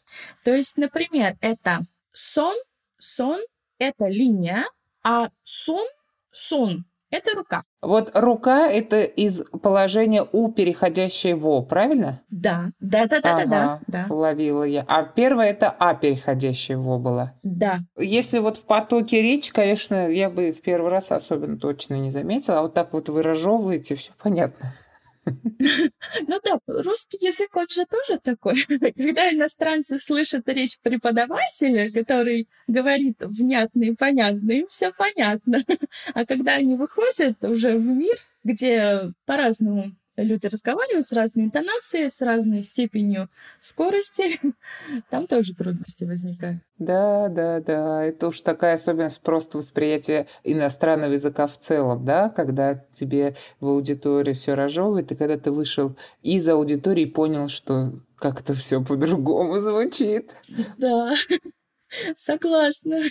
То 0.45 0.55
есть, 0.55 0.77
например, 0.77 1.37
это 1.41 1.81
сон, 2.13 2.57
сон— 2.99 3.41
это 3.79 4.09
линия, 4.09 4.65
а 5.03 5.31
сун, 5.45 5.87
сун 6.33 6.85
это 7.17 7.35
рука. 7.35 7.63
Вот 7.83 8.11
рука– 8.15 8.69
это 8.71 9.03
из 9.03 9.43
положения 9.63 10.27
«у», 10.33 10.51
переходящее 10.51 11.37
в 11.37 11.47
«о», 11.47 11.63
правильно? 11.63 12.23
Да, 12.31 12.71
да, 12.81 13.07
да, 13.07 13.21
да, 13.21 13.37
ага, 13.37 13.47
да, 13.47 13.81
да. 13.87 14.07
Уловила 14.15 14.65
я. 14.65 14.85
А 14.89 15.05
первое– 15.05 15.51
это 15.51 15.75
«а», 15.79 15.95
переходящее 15.95 16.79
в 16.79 16.89
«о» 16.91 16.99
было. 16.99 17.33
Да. 17.43 17.81
Если 17.99 18.39
вот 18.39 18.57
в 18.57 18.65
потоке 18.65 19.23
речи, 19.23 19.53
конечно, 19.53 20.09
я 20.09 20.31
бы 20.31 20.53
в 20.53 20.61
первый 20.63 20.91
раз 20.91 21.13
особенно 21.13 21.59
точно 21.59 21.95
не 21.95 22.11
заметила, 22.11 22.59
а 22.59 22.63
вот 22.63 22.75
так 22.75 22.93
вот 22.93 23.09
выражевываете, 23.09 23.95
все 23.95 24.13
понятно. 24.23 24.73
Ну 25.27 26.41
да, 26.45 26.59
русский 26.67 27.19
язык, 27.21 27.55
он 27.55 27.67
же 27.69 27.85
тоже 27.87 28.21
такой. 28.21 28.55
Когда 28.69 29.33
иностранцы 29.33 29.99
слышат 29.99 30.49
речь 30.49 30.79
преподавателя, 30.81 31.91
который 31.91 32.49
говорит 32.67 33.17
внятно 33.21 33.85
и 33.85 33.95
понятно, 33.95 34.53
им 34.53 34.67
все 34.69 34.93
понятно. 34.93 35.59
А 36.15 36.25
когда 36.25 36.55
они 36.55 36.77
выходят 36.77 37.43
уже 37.43 37.77
в 37.77 37.85
мир, 37.85 38.17
где 38.45 39.13
по-разному 39.25 39.93
люди 40.25 40.47
разговаривают 40.47 41.07
с 41.07 41.13
разной 41.13 41.45
интонацией, 41.45 42.11
с 42.11 42.21
разной 42.21 42.63
степенью 42.63 43.29
скорости, 43.61 44.41
там 45.11 45.27
тоже 45.27 45.55
трудности 45.55 46.05
возникают. 46.05 46.63
Да, 46.79 47.29
да, 47.29 47.61
да. 47.61 48.05
Это 48.05 48.29
уж 48.29 48.41
такая 48.41 48.75
особенность 48.75 49.23
просто 49.23 49.59
восприятия 49.59 50.27
иностранного 50.45 51.13
языка 51.13 51.47
в 51.47 51.59
целом, 51.59 52.05
да, 52.05 52.29
когда 52.29 52.85
тебе 52.93 53.35
в 53.61 53.69
аудитории 53.69 54.33
все 54.33 54.55
разжевывает, 54.55 55.13
и 55.13 55.17
когда 55.17 55.39
ты 55.39 55.51
вышел 55.51 55.97
из 56.23 56.49
аудитории 56.49 57.03
и 57.03 57.07
понял, 57.07 57.49
что 57.49 57.93
как-то 58.17 58.55
все 58.55 58.83
по-другому 58.85 59.61
звучит. 59.61 60.31
Да. 60.79 61.15
Согласна. 62.17 63.03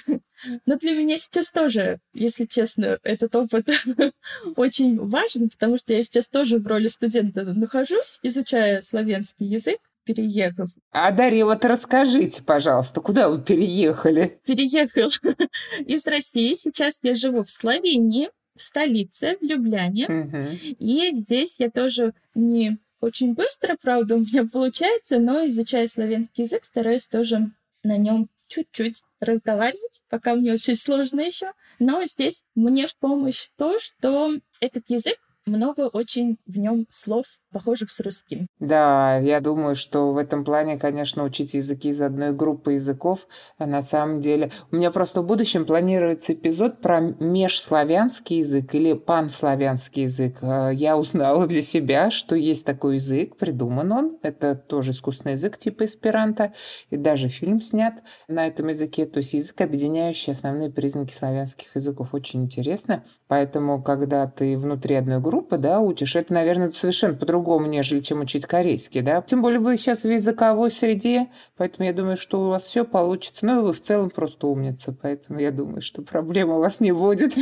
Но 0.65 0.77
для 0.77 0.91
меня 0.91 1.19
сейчас 1.19 1.49
тоже, 1.51 1.99
если 2.13 2.45
честно, 2.45 2.99
этот 3.03 3.35
опыт 3.35 3.67
очень 4.55 4.97
важен, 4.99 5.49
потому 5.49 5.77
что 5.77 5.93
я 5.93 6.03
сейчас 6.03 6.27
тоже 6.27 6.59
в 6.59 6.67
роли 6.67 6.87
студента 6.87 7.43
нахожусь, 7.43 8.19
изучая 8.23 8.81
славянский 8.81 9.47
язык, 9.47 9.79
переехав. 10.03 10.69
А, 10.91 11.11
Дарья, 11.11 11.45
вот 11.45 11.65
расскажите, 11.65 12.43
пожалуйста, 12.43 13.01
куда 13.01 13.29
вы 13.29 13.41
переехали? 13.41 14.39
Переехал 14.45 15.09
из 15.85 16.05
России. 16.05 16.53
Сейчас 16.55 16.99
я 17.01 17.15
живу 17.15 17.43
в 17.43 17.49
Словении, 17.49 18.29
в 18.55 18.61
столице, 18.61 19.37
в 19.41 19.43
Любляне. 19.43 20.05
Угу. 20.05 20.75
И 20.79 21.11
здесь 21.13 21.59
я 21.59 21.69
тоже 21.69 22.13
не 22.35 22.77
очень 23.01 23.33
быстро, 23.33 23.77
правда, 23.79 24.15
у 24.15 24.19
меня 24.19 24.45
получается, 24.51 25.19
но 25.19 25.47
изучая 25.47 25.87
славянский 25.87 26.45
язык, 26.45 26.65
стараюсь 26.65 27.07
тоже 27.07 27.51
на 27.83 27.97
нем 27.97 28.29
чуть-чуть 28.47 29.03
разговаривать, 29.19 30.01
пока 30.09 30.35
мне 30.35 30.53
очень 30.53 30.75
сложно 30.75 31.21
еще. 31.21 31.51
Но 31.79 32.05
здесь 32.05 32.43
мне 32.55 32.87
в 32.87 32.97
помощь 32.97 33.49
то, 33.57 33.79
что 33.79 34.31
этот 34.59 34.89
язык 34.89 35.17
много 35.45 35.87
очень 35.87 36.37
в 36.45 36.57
нем 36.57 36.85
слов, 36.89 37.25
похожих 37.51 37.91
с 37.91 37.99
русским. 37.99 38.47
Да, 38.59 39.17
я 39.17 39.39
думаю, 39.39 39.75
что 39.75 40.11
в 40.11 40.17
этом 40.17 40.43
плане, 40.43 40.77
конечно, 40.77 41.23
учить 41.23 41.53
языки 41.53 41.89
из 41.89 42.01
одной 42.01 42.33
группы 42.33 42.73
языков, 42.73 43.27
а 43.57 43.65
на 43.65 43.81
самом 43.81 44.21
деле... 44.21 44.51
У 44.71 44.75
меня 44.75 44.91
просто 44.91 45.21
в 45.21 45.25
будущем 45.25 45.65
планируется 45.65 46.33
эпизод 46.33 46.81
про 46.81 46.99
межславянский 46.99 48.39
язык 48.39 48.73
или 48.73 48.93
панславянский 48.93 50.03
язык. 50.03 50.39
А, 50.41 50.69
я 50.69 50.97
узнала 50.97 51.47
для 51.47 51.61
себя, 51.61 52.09
что 52.09 52.35
есть 52.35 52.65
такой 52.65 52.95
язык, 52.95 53.37
придуман 53.37 53.91
он. 53.91 54.17
Это 54.23 54.55
тоже 54.55 54.91
искусственный 54.91 55.33
язык 55.33 55.57
типа 55.57 55.85
эсперанто, 55.85 56.53
и 56.89 56.97
даже 56.97 57.29
фильм 57.29 57.61
снят 57.61 57.93
на 58.27 58.47
этом 58.47 58.67
языке. 58.67 59.05
То 59.05 59.17
есть 59.17 59.33
язык, 59.33 59.61
объединяющий 59.61 60.33
основные 60.33 60.71
признаки 60.71 61.13
славянских 61.13 61.75
языков. 61.75 62.09
Очень 62.13 62.43
интересно. 62.43 63.03
Поэтому, 63.27 63.81
когда 63.81 64.27
ты 64.27 64.57
внутри 64.57 64.95
одной 64.95 65.19
группы, 65.21 65.34
группы, 65.35 65.57
да, 65.57 65.81
учишь, 65.81 66.15
это, 66.15 66.33
наверное, 66.33 66.71
совершенно 66.71 67.13
по-другому, 67.13 67.67
нежели 67.67 67.99
чем 67.99 68.21
учить 68.21 68.45
корейский, 68.45 69.01
да. 69.01 69.21
Тем 69.21 69.41
более 69.41 69.59
вы 69.59 69.75
сейчас 69.75 70.05
в 70.05 70.09
языковой 70.09 70.71
среде, 70.71 71.27
поэтому 71.57 71.85
я 71.85 71.93
думаю, 71.93 72.15
что 72.15 72.41
у 72.41 72.47
вас 72.47 72.63
все 72.63 72.85
получится. 72.85 73.45
Ну 73.45 73.59
и 73.59 73.63
вы 73.63 73.73
в 73.73 73.81
целом 73.81 74.09
просто 74.09 74.47
умница, 74.47 74.93
поэтому 74.93 75.39
я 75.39 75.51
думаю, 75.51 75.81
что 75.81 76.01
проблема 76.01 76.55
у 76.55 76.59
вас 76.59 76.79
не 76.79 76.93
будет. 76.93 77.33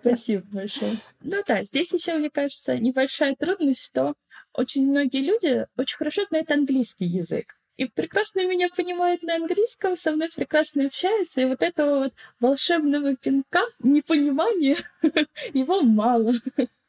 Спасибо 0.00 0.44
большое. 0.52 0.92
Ну 1.20 1.42
да, 1.46 1.64
здесь 1.64 1.92
еще, 1.92 2.14
мне 2.14 2.30
кажется, 2.30 2.78
небольшая 2.78 3.34
трудность, 3.34 3.84
что 3.84 4.14
очень 4.54 4.86
многие 4.88 5.20
люди 5.20 5.66
очень 5.76 5.96
хорошо 5.96 6.22
знают 6.28 6.50
английский 6.52 7.06
язык 7.06 7.56
и 7.76 7.86
прекрасно 7.86 8.46
меня 8.46 8.68
понимают 8.68 9.22
на 9.22 9.36
английском, 9.36 9.96
со 9.96 10.12
мной 10.12 10.28
прекрасно 10.34 10.86
общаются, 10.86 11.40
и 11.40 11.46
вот 11.46 11.62
этого 11.62 12.04
вот 12.04 12.14
волшебного 12.38 13.16
пинка, 13.16 13.62
непонимания, 13.80 14.76
его 15.54 15.80
мало. 15.80 16.34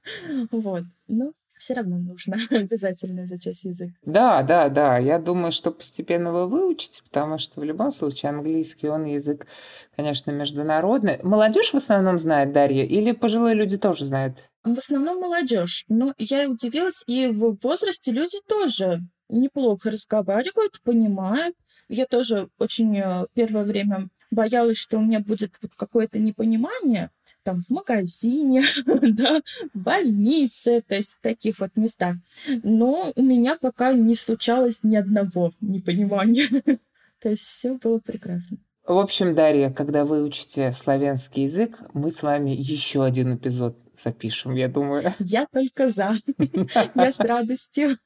Вот. 0.52 0.84
Ну, 1.08 1.34
все 1.58 1.76
равно 1.76 1.98
нужно 1.98 2.38
обязательно 2.50 3.24
изучать 3.24 3.64
язык. 3.64 3.92
Да, 4.06 4.44
да, 4.44 4.70
да. 4.70 4.98
Я 4.98 5.18
думаю, 5.20 5.52
что 5.52 5.72
постепенно 5.72 6.34
вы 6.34 6.48
выучите, 6.48 7.02
потому 7.04 7.38
что 7.38 7.62
в 7.62 7.64
любом 7.64 7.92
случае 7.92 8.32
английский, 8.32 8.90
он 8.90 9.06
язык, 9.06 9.48
конечно, 9.96 10.32
международный. 10.32 11.20
Молодежь 11.24 11.72
в 11.72 11.78
основном 11.78 12.20
знает, 12.20 12.52
Дарья, 12.52 12.84
или 12.84 13.14
пожилые 13.14 13.56
люди 13.56 13.78
тоже 13.78 14.06
знают? 14.06 14.50
В 14.64 14.78
основном 14.78 15.22
молодежь. 15.22 15.86
Но 15.88 16.14
я 16.18 16.50
удивилась, 16.50 17.04
и 17.08 17.28
в 17.28 17.58
возрасте 17.62 18.12
люди 18.12 18.40
тоже 18.48 19.00
неплохо 19.30 19.90
разговаривают, 19.90 20.82
понимают. 20.84 21.56
Я 21.90 22.06
тоже 22.06 22.50
очень 22.60 22.98
э, 22.98 23.26
первое 23.34 23.64
время 23.64 24.10
боялась, 24.32 24.78
что 24.78 24.98
у 24.98 25.02
меня 25.02 25.20
будет 25.20 25.56
вот 25.62 25.72
какое-то 25.76 26.20
непонимание, 26.20 27.10
там 27.44 27.62
в 27.62 27.70
магазине, 27.70 28.64
да, 28.86 29.42
в 29.74 29.78
больнице, 29.78 30.84
то 30.88 30.96
есть 30.96 31.14
в 31.14 31.22
таких 31.22 31.60
вот 31.60 31.72
местах. 31.76 32.16
Но 32.64 33.12
у 33.16 33.22
меня 33.22 33.58
пока 33.60 33.94
не 33.94 34.16
случалось 34.16 34.80
ни 34.84 34.96
одного 34.96 35.52
непонимания. 35.62 36.48
то 37.22 37.30
есть 37.30 37.44
все 37.44 37.76
было 37.76 38.00
прекрасно. 38.00 38.58
В 38.86 38.98
общем, 38.98 39.34
Дарья, 39.34 39.70
когда 39.70 40.04
вы 40.04 40.24
учите 40.24 40.74
славянский 40.74 41.44
язык, 41.44 41.82
мы 41.94 42.12
с 42.12 42.22
вами 42.22 42.50
еще 42.50 43.06
один 43.06 43.36
эпизод 43.36 43.78
запишем, 43.96 44.56
я 44.56 44.68
думаю. 44.68 45.14
Я 45.20 45.46
только 45.52 45.90
за. 45.90 46.16
Я 46.96 47.14
с 47.14 47.20
радостью. 47.20 47.98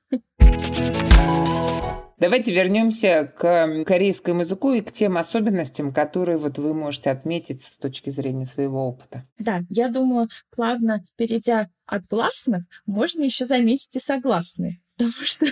Давайте 2.18 2.52
вернемся 2.52 3.32
к 3.38 3.84
корейскому 3.86 4.42
языку 4.42 4.74
и 4.74 4.82
к 4.82 4.92
тем 4.92 5.18
особенностям, 5.18 5.94
которые 5.94 6.38
вот 6.38 6.58
вы 6.58 6.74
можете 6.74 7.12
отметить 7.12 7.64
с 7.64 7.78
точки 7.78 8.10
зрения 8.10 8.46
своего 8.46 8.88
опыта. 8.88 9.24
Да, 9.38 9.62
я 9.70 9.90
думаю, 9.90 10.28
плавно 10.56 11.04
перейдя 11.16 11.70
от 11.86 12.08
гласных, 12.08 12.64
можно 12.86 13.24
еще 13.24 13.46
заметить 13.46 13.96
и 13.96 14.00
согласные 14.00 14.82
потому 14.98 15.14
что 15.26 15.46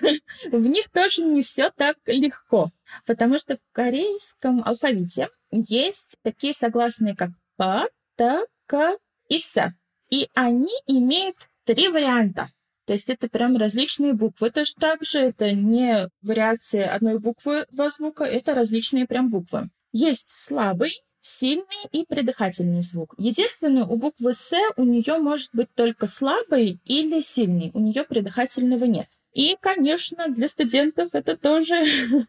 в 0.51 0.65
них 0.65 0.89
тоже 0.89 1.21
не 1.23 1.43
все 1.43 1.69
так 1.69 1.97
легко. 2.07 2.71
Потому 3.05 3.37
что 3.37 3.57
в 3.57 3.59
корейском 3.71 4.63
алфавите 4.65 5.29
есть 5.51 6.17
такие 6.23 6.53
согласные, 6.53 7.15
как 7.15 7.29
па, 7.55 7.87
та, 8.15 8.43
ка 8.65 8.97
и 9.29 9.37
са. 9.37 9.73
И 10.09 10.29
они 10.33 10.73
имеют 10.87 11.49
три 11.63 11.89
варианта. 11.89 12.49
То 12.85 12.93
есть 12.93 13.09
это 13.09 13.27
прям 13.27 13.57
различные 13.57 14.13
буквы. 14.13 14.51
Точно 14.51 14.79
так 14.79 15.03
же 15.03 15.19
это 15.19 15.51
не 15.51 16.07
вариации 16.21 16.81
одной 16.81 17.19
буквы 17.19 17.65
во 17.71 17.89
звука, 17.89 18.23
это 18.23 18.53
различные 18.53 19.07
прям 19.07 19.29
буквы. 19.29 19.69
Есть 19.91 20.29
слабый, 20.29 20.91
сильный 21.21 21.89
и 21.91 22.05
придыхательный 22.05 22.81
звук. 22.81 23.15
Единственное, 23.17 23.85
у 23.85 23.97
буквы 23.97 24.33
С 24.33 24.53
у 24.77 24.83
нее 24.83 25.17
может 25.17 25.49
быть 25.53 25.73
только 25.73 26.05
слабый 26.05 26.79
или 26.85 27.21
сильный. 27.21 27.71
У 27.73 27.79
нее 27.79 28.03
придыхательного 28.03 28.85
нет. 28.85 29.07
И, 29.35 29.57
конечно, 29.59 30.29
для 30.29 30.47
студентов 30.47 31.09
это 31.11 31.35
тоже 31.35 31.75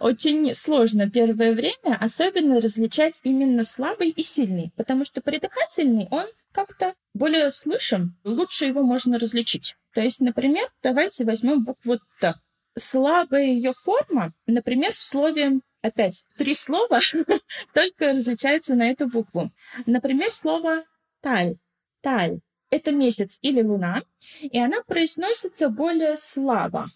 очень 0.00 0.54
сложно 0.54 1.10
первое 1.10 1.54
время, 1.54 1.96
особенно 1.98 2.60
различать 2.60 3.20
именно 3.24 3.64
слабый 3.64 4.10
и 4.10 4.22
сильный, 4.22 4.70
потому 4.76 5.06
что 5.06 5.22
придыхательный, 5.22 6.08
он 6.10 6.26
как-то 6.52 6.94
более 7.14 7.50
слышим, 7.50 8.18
лучше 8.22 8.66
его 8.66 8.82
можно 8.82 9.18
различить. 9.18 9.76
То 9.94 10.02
есть, 10.02 10.20
например, 10.20 10.68
давайте 10.82 11.24
возьмем 11.24 11.64
букву 11.64 11.98
Т. 12.20 12.34
Слабая 12.74 13.46
ее 13.46 13.72
форма, 13.72 14.34
например, 14.46 14.92
в 14.92 15.02
слове 15.02 15.60
опять 15.80 16.26
три 16.36 16.54
слова 16.54 17.00
только 17.74 18.12
различаются 18.12 18.74
на 18.74 18.90
эту 18.90 19.08
букву. 19.08 19.50
Например, 19.86 20.30
слово 20.30 20.84
таль. 21.22 21.56
Таль 22.02 22.40
это 22.72 22.90
месяц 22.90 23.38
или 23.42 23.62
луна, 23.62 24.02
и 24.40 24.58
она 24.58 24.82
произносится 24.82 25.68
более 25.68 26.16
слабо. 26.16 26.86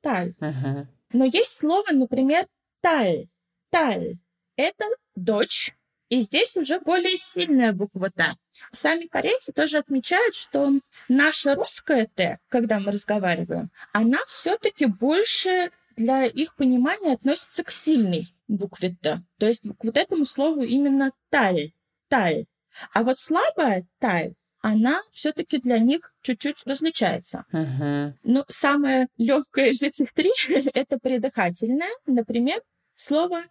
Таль. 0.00 0.32
Uh-huh. 0.40 0.86
Но 1.12 1.24
есть 1.24 1.56
слово, 1.56 1.90
например, 1.90 2.46
таль. 2.80 3.26
Таль. 3.70 4.16
Это 4.56 4.84
дочь, 5.16 5.74
и 6.08 6.20
здесь 6.20 6.56
уже 6.56 6.78
более 6.78 7.18
сильная 7.18 7.72
буква 7.72 8.10
Т. 8.10 8.36
Сами 8.70 9.06
корейцы 9.06 9.52
тоже 9.52 9.78
отмечают, 9.78 10.36
что 10.36 10.72
наша 11.08 11.56
русская 11.56 12.06
Т, 12.14 12.38
когда 12.48 12.78
мы 12.78 12.92
разговариваем, 12.92 13.70
она 13.92 14.18
все-таки 14.28 14.86
больше 14.86 15.72
для 15.96 16.26
их 16.26 16.54
понимания 16.54 17.14
относится 17.14 17.64
к 17.64 17.72
сильной 17.72 18.28
букве 18.46 18.96
Т. 19.02 19.22
То 19.38 19.46
есть 19.46 19.62
к 19.62 19.82
вот 19.82 19.96
этому 19.96 20.24
слову 20.26 20.62
именно 20.62 21.10
таль. 21.30 21.72
Таль. 22.08 22.46
А 22.92 23.02
вот 23.02 23.18
слабая 23.18 23.84
таль 23.98 24.34
она 24.64 24.98
все-таки 25.10 25.58
для 25.58 25.78
них 25.78 26.14
чуть-чуть 26.22 26.56
различается. 26.64 27.44
Uh-huh. 27.52 28.14
Ну, 28.22 28.44
самое 28.48 29.08
легкое 29.18 29.72
из 29.72 29.82
этих 29.82 30.14
три 30.14 30.30
это 30.72 30.98
придыхательное. 30.98 31.90
Например, 32.06 32.60
слово 32.94 33.42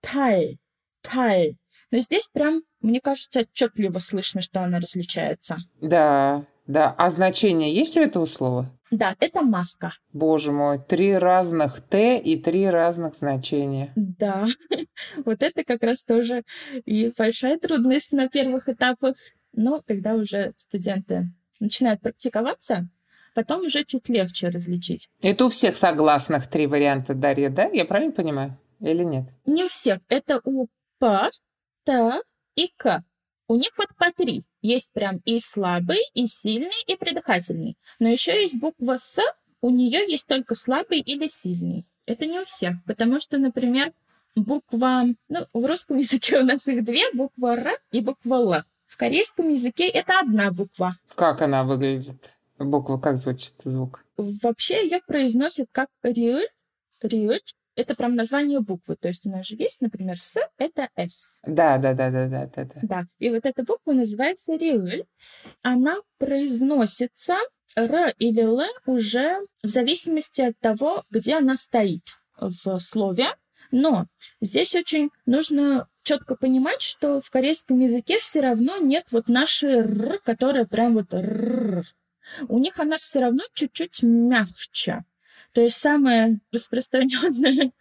тай. 0.00 0.60
Тай. 1.02 1.56
Но 1.90 1.98
здесь 1.98 2.28
прям, 2.32 2.62
мне 2.80 3.00
кажется, 3.00 3.40
отчетливо 3.40 3.98
слышно, 3.98 4.42
что 4.42 4.60
она 4.62 4.78
различается. 4.78 5.56
Да, 5.80 6.46
да. 6.68 6.94
А 6.96 7.10
значение 7.10 7.74
есть 7.74 7.96
у 7.96 8.00
этого 8.00 8.26
слова? 8.26 8.70
Да, 8.92 9.16
это 9.18 9.42
маска. 9.42 9.90
Боже 10.12 10.52
мой, 10.52 10.78
три 10.78 11.18
разных 11.18 11.80
Т 11.80 12.16
и 12.18 12.40
три 12.40 12.70
разных 12.70 13.16
значения. 13.16 13.92
Да, 13.96 14.46
вот 15.24 15.42
это 15.42 15.64
как 15.64 15.82
раз 15.82 16.04
тоже 16.04 16.44
и 16.84 17.12
большая 17.16 17.58
трудность 17.58 18.12
на 18.12 18.28
первых 18.28 18.68
этапах 18.68 19.16
но 19.52 19.82
когда 19.86 20.14
уже 20.14 20.52
студенты 20.56 21.30
начинают 21.58 22.00
практиковаться, 22.00 22.88
потом 23.34 23.60
уже 23.62 23.84
чуть 23.84 24.08
легче 24.08 24.48
различить. 24.48 25.08
Это 25.22 25.46
у 25.46 25.48
всех 25.48 25.76
согласных 25.76 26.48
три 26.48 26.66
варианта, 26.66 27.14
Дарья, 27.14 27.50
да? 27.50 27.64
Я 27.64 27.84
правильно 27.84 28.12
понимаю? 28.12 28.58
Или 28.80 29.04
нет? 29.04 29.24
Не 29.46 29.64
у 29.64 29.68
всех. 29.68 30.00
Это 30.08 30.40
у 30.44 30.68
П, 30.98 31.30
Т 31.84 32.22
и 32.56 32.72
К. 32.76 33.04
У 33.48 33.56
них 33.56 33.70
вот 33.76 33.88
по 33.96 34.12
три. 34.12 34.42
Есть 34.62 34.92
прям 34.92 35.20
и 35.24 35.40
слабый, 35.40 35.98
и 36.14 36.26
сильный, 36.26 36.70
и 36.86 36.96
придыхательный. 36.96 37.76
Но 37.98 38.08
еще 38.08 38.40
есть 38.40 38.56
буква 38.56 38.96
С, 38.96 39.18
у 39.60 39.70
нее 39.70 40.00
есть 40.08 40.26
только 40.26 40.54
слабый 40.54 41.00
или 41.00 41.28
сильный. 41.28 41.84
Это 42.06 42.26
не 42.26 42.40
у 42.40 42.44
всех, 42.44 42.76
потому 42.86 43.20
что, 43.20 43.38
например, 43.38 43.92
буква, 44.34 45.04
ну, 45.28 45.46
в 45.52 45.66
русском 45.66 45.96
языке 45.98 46.38
у 46.38 46.44
нас 46.44 46.66
их 46.68 46.84
две, 46.84 47.10
буква 47.12 47.56
Р 47.56 47.78
и 47.92 48.00
буква 48.00 48.34
Л. 48.36 48.62
Корейском 49.00 49.48
языке 49.48 49.88
это 49.88 50.20
одна 50.20 50.50
буква. 50.50 50.94
Как 51.14 51.40
она 51.40 51.64
выглядит? 51.64 52.36
Буква, 52.58 52.98
как 52.98 53.16
звучит 53.16 53.54
звук? 53.64 54.04
Вообще 54.18 54.84
ее 54.84 55.00
произносят 55.06 55.68
как 55.72 55.88
риуль. 56.02 56.46
Риуль 57.00 57.40
это 57.76 57.94
прям 57.94 58.14
название 58.14 58.60
буквы. 58.60 58.96
То 58.96 59.08
есть 59.08 59.24
у 59.24 59.30
нас 59.30 59.46
же 59.46 59.56
есть, 59.56 59.80
например, 59.80 60.20
С, 60.20 60.38
это 60.58 60.90
С. 60.96 61.38
Да, 61.46 61.78
да, 61.78 61.94
да, 61.94 62.10
да, 62.10 62.28
да, 62.28 62.46
да. 62.54 62.66
Да. 62.82 63.04
И 63.18 63.30
вот 63.30 63.46
эта 63.46 63.62
буква 63.62 63.92
называется 63.92 64.54
риуль. 64.54 65.04
Она 65.62 65.96
произносится 66.18 67.38
Р 67.76 68.12
или 68.18 68.42
Л 68.42 68.60
уже 68.84 69.38
в 69.62 69.68
зависимости 69.68 70.42
от 70.42 70.58
того, 70.58 71.04
где 71.08 71.38
она 71.38 71.56
стоит 71.56 72.02
в 72.38 72.78
слове. 72.80 73.28
Но 73.70 74.06
здесь 74.40 74.74
очень 74.74 75.10
нужно 75.26 75.88
четко 76.02 76.34
понимать, 76.34 76.82
что 76.82 77.20
в 77.20 77.30
корейском 77.30 77.80
языке 77.80 78.18
все 78.18 78.40
равно 78.40 78.78
нет 78.78 79.06
вот 79.12 79.28
нашей 79.28 79.70
р, 79.70 80.20
которая 80.24 80.66
прям 80.66 80.94
вот 80.94 81.12
р. 81.14 81.84
У 82.48 82.58
них 82.58 82.78
она 82.78 82.98
все 82.98 83.20
равно 83.20 83.42
чуть-чуть 83.54 84.02
мягче. 84.02 85.04
То 85.52 85.60
есть 85.60 85.76
самое 85.76 86.40
распространенное 86.52 87.72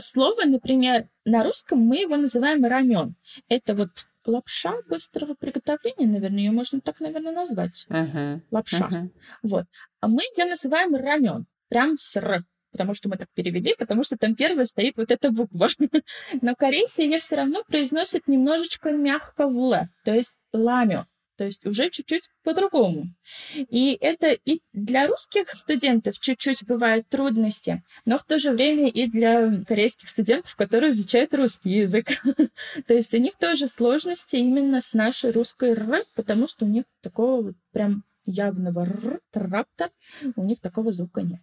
слово, 0.00 0.44
например, 0.44 1.08
на 1.24 1.44
русском 1.44 1.78
мы 1.78 1.98
его 1.98 2.16
называем 2.16 2.64
рамен. 2.64 3.14
Это 3.48 3.74
вот 3.74 4.06
лапша 4.24 4.74
быстрого 4.88 5.34
приготовления, 5.34 6.06
наверное, 6.06 6.40
ее 6.40 6.50
можно 6.50 6.80
так, 6.80 7.00
наверное, 7.00 7.32
назвать. 7.32 7.86
Uh-huh. 7.88 8.40
Лапша. 8.50 8.88
Uh-huh. 8.90 9.10
Вот. 9.42 9.64
А 10.00 10.08
мы 10.08 10.22
ее 10.36 10.44
называем 10.44 10.94
рамен. 10.94 11.46
Прям 11.68 11.96
с 11.96 12.14
р 12.16 12.44
потому 12.78 12.94
что 12.94 13.08
мы 13.08 13.16
так 13.16 13.28
перевели, 13.34 13.74
потому 13.76 14.04
что 14.04 14.16
там 14.16 14.36
первая 14.36 14.64
стоит 14.64 14.96
вот 14.96 15.10
эта 15.10 15.32
буква. 15.32 15.68
Но 16.42 16.54
корейцы 16.54 17.02
ее 17.02 17.18
все 17.18 17.34
равно 17.34 17.64
произносят 17.64 18.28
немножечко 18.28 18.92
мягко 18.92 19.48
в 19.48 19.58
«л», 19.58 19.88
то 20.04 20.14
есть 20.14 20.36
«ламё», 20.52 21.04
то 21.36 21.44
есть 21.44 21.66
уже 21.66 21.90
чуть-чуть 21.90 22.30
по-другому. 22.44 23.06
И 23.56 23.98
это 24.00 24.30
и 24.30 24.60
для 24.72 25.08
русских 25.08 25.50
студентов 25.56 26.20
чуть-чуть 26.20 26.64
бывают 26.66 27.08
трудности, 27.08 27.82
но 28.04 28.16
в 28.16 28.22
то 28.22 28.38
же 28.38 28.52
время 28.52 28.88
и 28.88 29.08
для 29.08 29.64
корейских 29.66 30.08
студентов, 30.08 30.54
которые 30.54 30.92
изучают 30.92 31.34
русский 31.34 31.70
язык. 31.70 32.06
то 32.86 32.94
есть 32.94 33.12
у 33.12 33.18
них 33.18 33.36
тоже 33.38 33.66
сложности 33.66 34.36
именно 34.36 34.80
с 34.80 34.94
нашей 34.94 35.32
русской 35.32 35.70
«р», 35.70 36.04
потому 36.14 36.46
что 36.46 36.64
у 36.64 36.68
них 36.68 36.84
такого 37.02 37.42
вот 37.42 37.54
прям 37.72 38.04
явного 38.24 38.82
«р», 38.84 39.20
«трактор», 39.32 39.90
у 40.36 40.44
них 40.44 40.60
такого 40.60 40.92
звука 40.92 41.22
нет. 41.22 41.42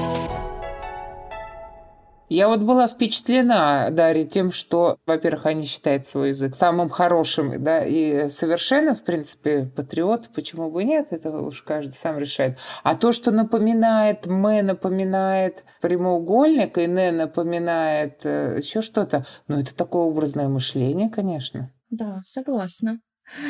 Я 2.31 2.47
вот 2.47 2.61
была 2.61 2.87
впечатлена, 2.87 3.89
Дарья, 3.91 4.23
тем, 4.23 4.51
что, 4.51 4.97
во-первых, 5.05 5.47
они 5.47 5.65
считают 5.65 6.07
свой 6.07 6.29
язык 6.29 6.55
самым 6.55 6.87
хорошим, 6.87 7.61
да, 7.61 7.83
и 7.83 8.29
совершенно, 8.29 8.95
в 8.95 9.03
принципе, 9.03 9.69
патриот, 9.75 10.29
почему 10.33 10.71
бы 10.71 10.85
нет, 10.85 11.07
это 11.11 11.29
уж 11.41 11.61
каждый 11.61 11.91
сам 11.91 12.17
решает. 12.17 12.57
А 12.83 12.95
то, 12.95 13.11
что 13.11 13.31
напоминает, 13.31 14.27
мы 14.27 14.61
напоминает 14.61 15.65
прямоугольник, 15.81 16.77
и 16.77 16.87
не 16.87 17.11
напоминает 17.11 18.21
э, 18.23 18.59
еще 18.59 18.79
что-то, 18.79 19.25
ну, 19.49 19.59
это 19.59 19.75
такое 19.75 20.03
образное 20.03 20.47
мышление, 20.47 21.09
конечно. 21.09 21.69
Да, 21.89 22.21
согласна. 22.25 23.01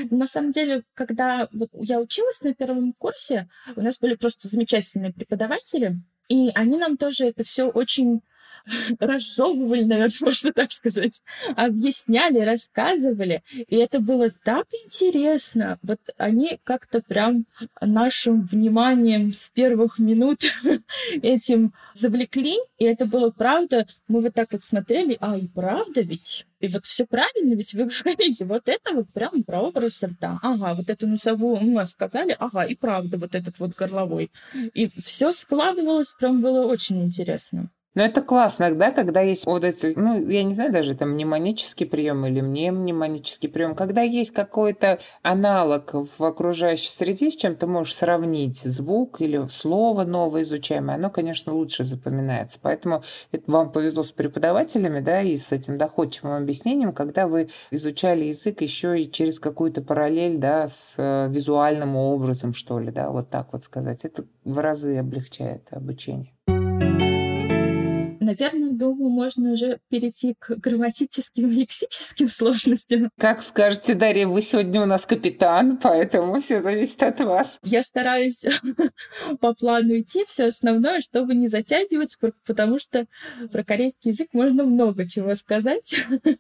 На 0.10 0.28
самом 0.28 0.54
деле, 0.54 0.82
когда 0.96 1.48
я 1.74 2.00
училась 2.00 2.42
на 2.42 2.56
первом 2.56 2.94
курсе, 2.94 3.48
у 3.76 3.82
нас 3.82 4.00
были 4.00 4.16
просто 4.16 4.48
замечательные 4.48 5.14
преподаватели, 5.14 6.02
и 6.30 6.50
они 6.56 6.80
нам 6.80 6.98
тоже 6.98 7.28
это 7.28 7.44
все 7.44 7.66
очень 7.66 8.22
разжевывали, 9.00 9.84
наверное, 9.84 10.12
можно 10.22 10.54
так 10.54 10.72
сказать, 10.72 11.22
объясняли, 11.56 12.40
рассказывали. 12.40 13.44
И 13.68 13.76
это 13.76 14.00
было 14.00 14.32
так 14.44 14.68
интересно. 14.86 15.80
Вот 15.82 16.00
они 16.18 16.60
как-то 16.64 17.02
прям 17.02 17.46
нашим 17.80 18.44
вниманием 18.44 19.34
с 19.34 19.50
первых 19.50 20.00
минут 20.00 20.42
этим 21.22 21.74
завлекли. 21.94 22.58
И 22.78 22.86
это 22.86 23.06
было 23.06 23.30
правда. 23.30 23.86
Мы 24.08 24.22
вот 24.22 24.34
так 24.34 24.52
вот 24.52 24.64
смотрели, 24.64 25.18
а 25.20 25.38
и 25.38 25.48
правда 25.48 26.02
ведь? 26.02 26.46
И 26.60 26.68
вот 26.68 26.86
все 26.86 27.06
правильно, 27.06 27.56
ведь 27.56 27.74
вы 27.74 27.86
говорите, 27.86 28.46
вот 28.46 28.70
это 28.70 28.94
вот 28.94 29.10
прям 29.12 29.44
про 29.44 29.62
образ 29.62 30.04
рта. 30.04 30.40
Ага, 30.44 30.76
вот 30.76 30.90
эту 30.90 31.08
носовую 31.08 31.60
мы 31.62 31.88
сказали, 31.88 32.36
ага, 32.38 32.64
и 32.64 32.76
правда 32.76 33.18
вот 33.18 33.34
этот 33.34 33.58
вот 33.58 33.76
горловой. 33.76 34.30
И 34.54 34.88
все 35.02 35.32
складывалось, 35.32 36.14
прям 36.14 36.40
было 36.42 36.68
очень 36.68 37.04
интересно. 37.04 37.72
Но 37.94 38.04
это 38.04 38.22
классно, 38.22 38.74
да, 38.74 38.92
когда 38.92 39.20
есть 39.20 39.46
вот 39.46 39.66
эти, 39.66 39.94
ну, 39.98 40.26
я 40.26 40.44
не 40.44 40.54
знаю 40.54 40.72
даже, 40.72 40.96
там, 40.96 41.12
мнемонический 41.12 41.86
прием 41.86 42.26
или 42.26 42.40
мне 42.40 42.72
мнемонический 42.72 43.50
прием, 43.50 43.76
когда 43.76 44.02
есть 44.02 44.32
какой-то 44.32 45.00
аналог 45.24 45.94
в 45.94 46.24
окружающей 46.24 46.90
среде, 46.90 47.30
с 47.30 47.36
чем 47.36 47.58
ты 47.58 47.68
можешь 47.68 47.96
сравнить 47.96 48.62
звук 48.62 49.20
или 49.20 49.46
слово 49.50 50.06
новое 50.06 50.44
изучаемое, 50.44 50.96
оно, 50.96 51.10
конечно, 51.10 51.54
лучше 51.54 51.84
запоминается. 51.84 52.60
Поэтому 52.62 53.04
это 53.34 53.52
вам 53.52 53.74
повезло 53.74 54.04
с 54.04 54.14
преподавателями, 54.14 55.02
да, 55.02 55.22
и 55.22 55.36
с 55.36 55.52
этим 55.52 55.78
доходчивым 55.78 56.42
объяснением, 56.42 56.94
когда 56.94 57.28
вы 57.28 57.50
изучали 57.72 58.26
язык 58.26 58.62
еще 58.62 59.02
и 59.02 59.12
через 59.12 59.40
какую-то 59.42 59.82
параллель, 59.82 60.38
да, 60.38 60.70
с 60.70 60.96
э, 60.98 61.28
визуальным 61.30 61.98
образом, 61.98 62.54
что 62.54 62.80
ли, 62.80 62.90
да, 62.90 63.10
вот 63.10 63.30
так 63.30 63.52
вот 63.52 63.64
сказать. 63.64 64.06
Это 64.06 64.24
в 64.46 64.60
разы 64.60 64.98
облегчает 64.98 65.68
обучение. 65.72 66.32
Наверное, 68.32 68.72
думаю, 68.72 69.10
можно 69.10 69.52
уже 69.52 69.80
перейти 69.90 70.36
к 70.40 70.56
грамматическим 70.56 71.50
и 71.50 71.54
лексическим 71.54 72.30
сложностям. 72.30 73.10
Как 73.20 73.42
скажете, 73.42 73.94
Дарья, 73.94 74.26
вы 74.26 74.42
сегодня 74.42 74.82
у 74.82 74.86
нас 74.86 75.06
капитан, 75.06 75.76
поэтому 75.76 76.40
все 76.40 76.62
зависит 76.62 77.04
от 77.04 77.20
вас. 77.20 77.60
Я 77.62 77.84
стараюсь 77.84 78.46
по 79.42 79.54
плану 79.54 80.00
идти, 80.00 80.24
все 80.26 80.46
основное, 80.46 81.02
чтобы 81.02 81.36
не 81.36 81.50
затягивать, 81.50 82.16
потому 82.46 82.80
что 82.80 83.06
про 83.52 83.66
корейский 83.66 84.12
язык 84.12 84.30
можно 84.32 84.64
много 84.64 85.10
чего 85.10 85.36
сказать. 85.36 85.94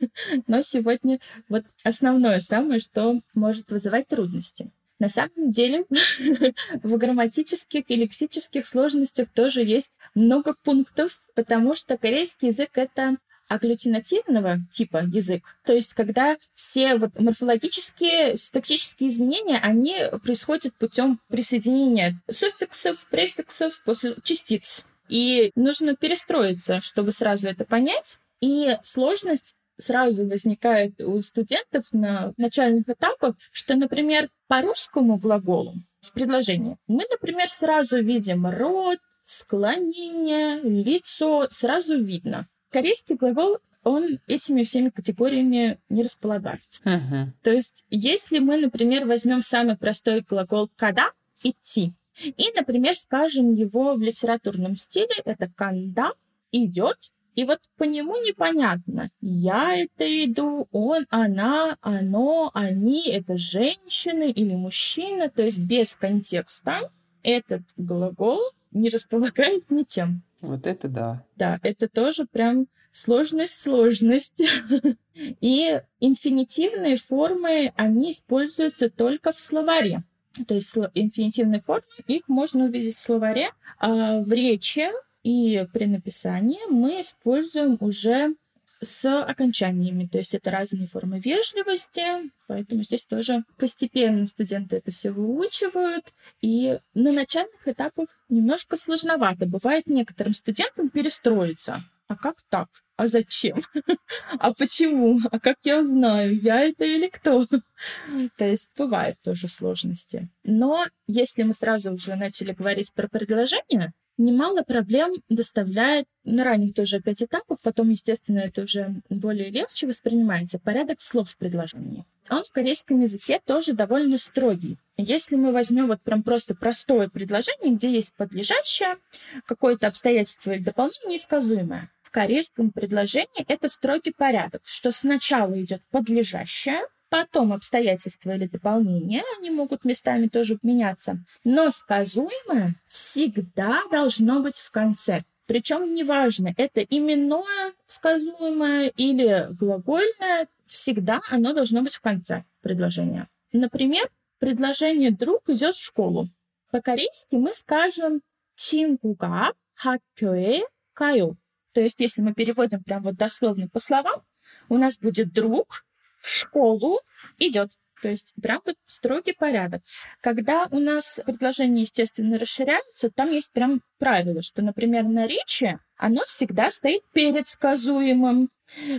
Но 0.47 0.63
сегодня 0.63 1.19
вот 1.49 1.65
основное 1.83 2.39
самое, 2.39 2.79
что 2.79 3.19
может 3.33 3.69
вызывать 3.69 4.07
трудности. 4.07 4.71
На 5.01 5.09
самом 5.09 5.49
деле 5.49 5.85
в 6.83 6.95
грамматических 6.95 7.89
и 7.89 7.95
лексических 7.95 8.67
сложностях 8.67 9.29
тоже 9.33 9.63
есть 9.63 9.89
много 10.13 10.53
пунктов, 10.63 11.23
потому 11.33 11.73
что 11.73 11.97
корейский 11.97 12.49
язык— 12.49 12.69
это 12.75 13.17
агглютинативного 13.47 14.59
типа 14.71 14.97
язык. 15.11 15.57
То 15.65 15.73
есть, 15.73 15.95
когда 15.95 16.37
все 16.53 16.97
вот 16.97 17.19
морфологические, 17.19 18.37
синтаксические 18.37 19.09
изменения, 19.09 19.57
они 19.57 19.95
происходят 20.23 20.75
путем 20.75 21.19
присоединения 21.29 22.21
суффиксов, 22.29 23.03
префиксов 23.09 23.81
после 23.83 24.17
частиц. 24.23 24.85
И 25.09 25.49
нужно 25.55 25.95
перестроиться, 25.95 26.79
чтобы 26.79 27.11
сразу 27.11 27.47
это 27.47 27.65
понять. 27.65 28.19
И 28.39 28.77
сложность 28.83 29.55
сразу 29.81 30.25
возникает 30.25 31.01
у 31.01 31.21
студентов 31.21 31.85
на 31.91 32.33
начальных 32.37 32.87
этапах, 32.87 33.35
что, 33.51 33.75
например, 33.75 34.29
по 34.47 34.61
русскому 34.61 35.17
глаголу 35.17 35.73
в 36.01 36.13
предложении 36.13 36.77
мы, 36.87 37.03
например, 37.11 37.49
сразу 37.49 38.01
видим 38.01 38.47
рот, 38.47 38.99
склонение, 39.25 40.61
лицо, 40.61 41.47
сразу 41.51 42.01
видно. 42.01 42.47
Корейский 42.69 43.15
глагол 43.15 43.57
он 43.83 44.19
этими 44.27 44.63
всеми 44.63 44.89
категориями 44.89 45.79
не 45.89 46.03
располагает. 46.03 46.61
Uh-huh. 46.85 47.27
То 47.43 47.51
есть, 47.51 47.83
если 47.89 48.39
мы, 48.39 48.57
например, 48.57 49.05
возьмем 49.05 49.41
самый 49.41 49.75
простой 49.75 50.21
глагол 50.21 50.69
«когда»— 50.75 51.09
«идти», 51.43 51.93
и, 52.23 52.51
например, 52.55 52.95
скажем 52.95 53.53
его 53.53 53.95
в 53.95 54.01
литературном 54.01 54.75
стиле, 54.75 55.15
это 55.25 55.49
«канда»— 55.55 56.11
«идет», 56.51 56.97
и 57.35 57.45
вот 57.45 57.59
по 57.77 57.83
нему 57.83 58.17
непонятно, 58.17 59.09
я 59.21 59.75
это 59.77 60.03
иду, 60.25 60.67
он, 60.71 61.05
она, 61.09 61.77
оно, 61.81 62.51
они, 62.53 63.09
это 63.09 63.37
женщины 63.37 64.31
или 64.31 64.53
мужчина, 64.53 65.29
то 65.29 65.41
есть 65.41 65.59
без 65.59 65.95
контекста 65.95 66.89
этот 67.23 67.61
глагол 67.77 68.41
не 68.71 68.89
располагает 68.89 69.71
ничем. 69.71 70.23
Вот 70.41 70.67
это 70.67 70.87
да. 70.87 71.23
Да, 71.35 71.59
это 71.63 71.87
тоже 71.87 72.25
прям 72.25 72.67
сложность, 72.91 73.59
сложность. 73.59 74.41
И 75.13 75.81
инфинитивные 75.99 76.97
формы, 76.97 77.73
они 77.75 78.11
используются 78.11 78.89
только 78.89 79.31
в 79.31 79.39
словаре. 79.39 80.03
То 80.47 80.55
есть 80.55 80.75
инфинитивные 80.93 81.61
формы, 81.61 81.83
их 82.07 82.27
можно 82.27 82.65
увидеть 82.65 82.95
в 82.95 82.99
словаре, 82.99 83.49
а 83.77 84.21
в 84.21 84.31
речи 84.31 84.89
и 85.23 85.65
при 85.73 85.85
написании 85.85 86.59
мы 86.69 87.01
используем 87.01 87.77
уже 87.79 88.35
с 88.81 89.05
окончаниями, 89.21 90.07
то 90.07 90.17
есть 90.17 90.33
это 90.33 90.49
разные 90.49 90.87
формы 90.87 91.19
вежливости, 91.19 92.01
поэтому 92.47 92.83
здесь 92.83 93.03
тоже 93.05 93.43
постепенно 93.57 94.25
студенты 94.25 94.77
это 94.77 94.91
все 94.91 95.11
выучивают, 95.11 96.11
и 96.41 96.79
на 96.95 97.11
начальных 97.11 97.67
этапах 97.67 98.07
немножко 98.27 98.77
сложновато. 98.77 99.45
Бывает 99.45 99.85
некоторым 99.85 100.33
студентам 100.33 100.89
перестроиться. 100.89 101.83
А 102.07 102.15
как 102.17 102.41
так? 102.49 102.67
А 102.97 103.07
зачем? 103.07 103.61
А 104.39 104.53
почему? 104.53 105.19
А 105.31 105.39
как 105.39 105.57
я 105.63 105.79
узнаю, 105.79 106.37
я 106.37 106.61
это 106.61 106.83
или 106.83 107.07
кто? 107.07 107.45
То 108.37 108.45
есть 108.45 108.69
бывают 108.75 109.17
тоже 109.21 109.47
сложности. 109.47 110.27
Но 110.43 110.85
если 111.07 111.43
мы 111.43 111.53
сразу 111.53 111.93
уже 111.93 112.15
начали 112.15 112.51
говорить 112.51 112.93
про 112.93 113.07
предложение, 113.07 113.93
немало 114.21 114.61
проблем 114.61 115.11
доставляет 115.29 116.05
на 116.23 116.43
ранних 116.43 116.73
тоже 116.73 116.97
опять 116.97 117.21
этапах, 117.21 117.59
потом, 117.61 117.89
естественно, 117.89 118.39
это 118.39 118.63
уже 118.63 118.95
более 119.09 119.49
легче 119.49 119.87
воспринимается, 119.87 120.59
порядок 120.59 121.01
слов 121.01 121.29
в 121.29 121.37
предложении. 121.37 122.05
Он 122.29 122.43
в 122.43 122.51
корейском 122.51 123.01
языке 123.01 123.39
тоже 123.43 123.73
довольно 123.73 124.17
строгий. 124.17 124.77
Если 124.97 125.35
мы 125.35 125.51
возьмем 125.51 125.87
вот 125.87 126.01
прям 126.01 126.23
просто 126.23 126.55
простое 126.55 127.09
предложение, 127.09 127.75
где 127.75 127.91
есть 127.91 128.13
подлежащее, 128.15 128.97
какое-то 129.45 129.87
обстоятельство 129.87 130.51
или 130.51 130.63
дополнение 130.63 131.17
сказуемое, 131.17 131.89
в 132.03 132.11
корейском 132.11 132.71
предложении 132.71 133.45
это 133.47 133.69
строгий 133.69 134.11
порядок, 134.11 134.61
что 134.65 134.91
сначала 134.91 135.59
идет 135.61 135.81
подлежащее, 135.91 136.81
Потом 137.10 137.52
обстоятельства 137.52 138.34
или 138.34 138.46
дополнения, 138.46 139.22
они 139.38 139.50
могут 139.50 139.84
местами 139.84 140.26
тоже 140.26 140.58
меняться. 140.62 141.18
Но 141.44 141.70
сказуемое 141.70 142.74
всегда 142.88 143.80
должно 143.90 144.40
быть 144.40 144.56
в 144.56 144.70
конце. 144.72 145.24
Причем 145.46 145.94
неважно, 145.94 146.52
это 146.56 146.82
именное 146.82 147.72
сказуемое 147.86 148.88
или 148.96 149.46
глагольное, 149.52 150.48
всегда 150.66 151.20
оно 151.30 151.52
должно 151.52 151.82
быть 151.82 151.94
в 151.94 152.00
конце 152.00 152.44
предложения. 152.60 153.28
Например, 153.52 154.10
предложение 154.38 155.12
«друг 155.12 155.48
идет 155.48 155.76
в 155.76 155.84
школу». 155.84 156.28
По-корейски 156.72 157.36
мы 157.36 157.52
скажем 157.54 158.20
«친구가 158.56 159.52
학교에 159.76 160.64
가요». 160.94 161.36
То 161.72 161.80
есть, 161.80 162.00
если 162.00 162.22
мы 162.22 162.34
переводим 162.34 162.82
прям 162.82 163.02
вот 163.02 163.16
дословно 163.16 163.68
по 163.68 163.78
словам, 163.78 164.22
у 164.68 164.76
нас 164.76 164.98
будет 164.98 165.32
«друг», 165.32 165.84
в 166.21 166.29
школу 166.29 166.99
идет. 167.39 167.71
То 168.01 168.09
есть 168.09 168.33
прям 168.41 168.61
вот 168.65 168.75
строгий 168.87 169.33
порядок. 169.33 169.83
Когда 170.21 170.67
у 170.71 170.79
нас 170.79 171.19
предложение, 171.23 171.83
естественно, 171.83 172.39
расширяется, 172.39 173.11
там 173.11 173.29
есть 173.29 173.51
прям 173.51 173.81
правило, 173.99 174.41
что, 174.41 174.63
например, 174.63 175.03
наречие, 175.03 175.79
оно 175.97 176.21
всегда 176.25 176.71
стоит 176.71 177.03
перед 177.13 177.47
сказуемым, 177.47 178.49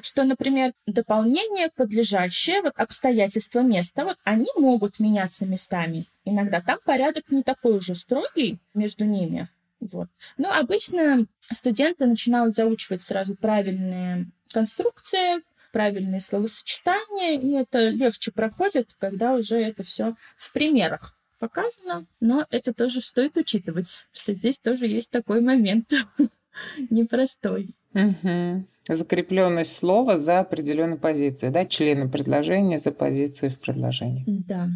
что, 0.02 0.22
например, 0.22 0.72
дополнение, 0.86 1.68
подлежащее, 1.74 2.62
вот 2.62 2.74
обстоятельства 2.76 3.60
места, 3.60 4.04
вот 4.04 4.18
они 4.22 4.46
могут 4.56 5.00
меняться 5.00 5.46
местами. 5.46 6.06
Иногда 6.24 6.60
там 6.60 6.78
порядок 6.84 7.30
не 7.30 7.42
такой 7.42 7.78
уже 7.78 7.96
строгий 7.96 8.58
между 8.72 9.04
ними. 9.04 9.48
Вот. 9.80 10.08
Но 10.36 10.52
обычно 10.52 11.26
студенты 11.50 12.06
начинают 12.06 12.54
заучивать 12.54 13.02
сразу 13.02 13.34
правильные 13.34 14.26
конструкции, 14.52 15.42
правильные 15.72 16.20
словосочетания, 16.20 17.40
и 17.40 17.52
это 17.52 17.88
легче 17.88 18.30
проходит, 18.30 18.94
когда 18.98 19.34
уже 19.34 19.56
это 19.56 19.82
все 19.82 20.14
в 20.36 20.52
примерах 20.52 21.16
показано, 21.38 22.06
но 22.20 22.46
это 22.50 22.72
тоже 22.72 23.00
стоит 23.00 23.36
учитывать, 23.36 24.06
что 24.12 24.32
здесь 24.32 24.58
тоже 24.58 24.86
есть 24.86 25.10
такой 25.10 25.40
момент 25.40 25.92
непростой. 26.90 27.74
Угу. 27.94 28.64
Закрепленность 28.88 29.76
слова 29.76 30.18
за 30.18 30.40
определенной 30.40 30.98
позицией, 30.98 31.50
да, 31.50 31.66
члены 31.66 32.08
предложения 32.08 32.78
за 32.78 32.92
позицией 32.92 33.50
в 33.50 33.58
предложении. 33.58 34.24
Да. 34.26 34.68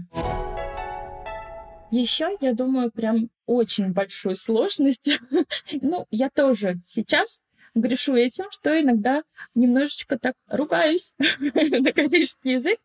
Еще, 1.91 2.37
я 2.41 2.53
думаю, 2.53 2.91
прям 2.91 3.31
очень 3.47 3.93
большую 3.93 4.35
сложность. 4.35 5.09
ну, 5.83 6.07
я 6.11 6.31
тоже 6.31 6.81
сейчас 6.85 7.41
грешу 7.77 8.15
этим, 8.15 8.45
что 8.51 8.81
иногда 8.81 9.23
немножечко 9.55 10.19
так 10.19 10.35
ругаюсь 10.49 11.15
на 11.39 11.93
корейский 11.93 12.55
язык, 12.55 12.81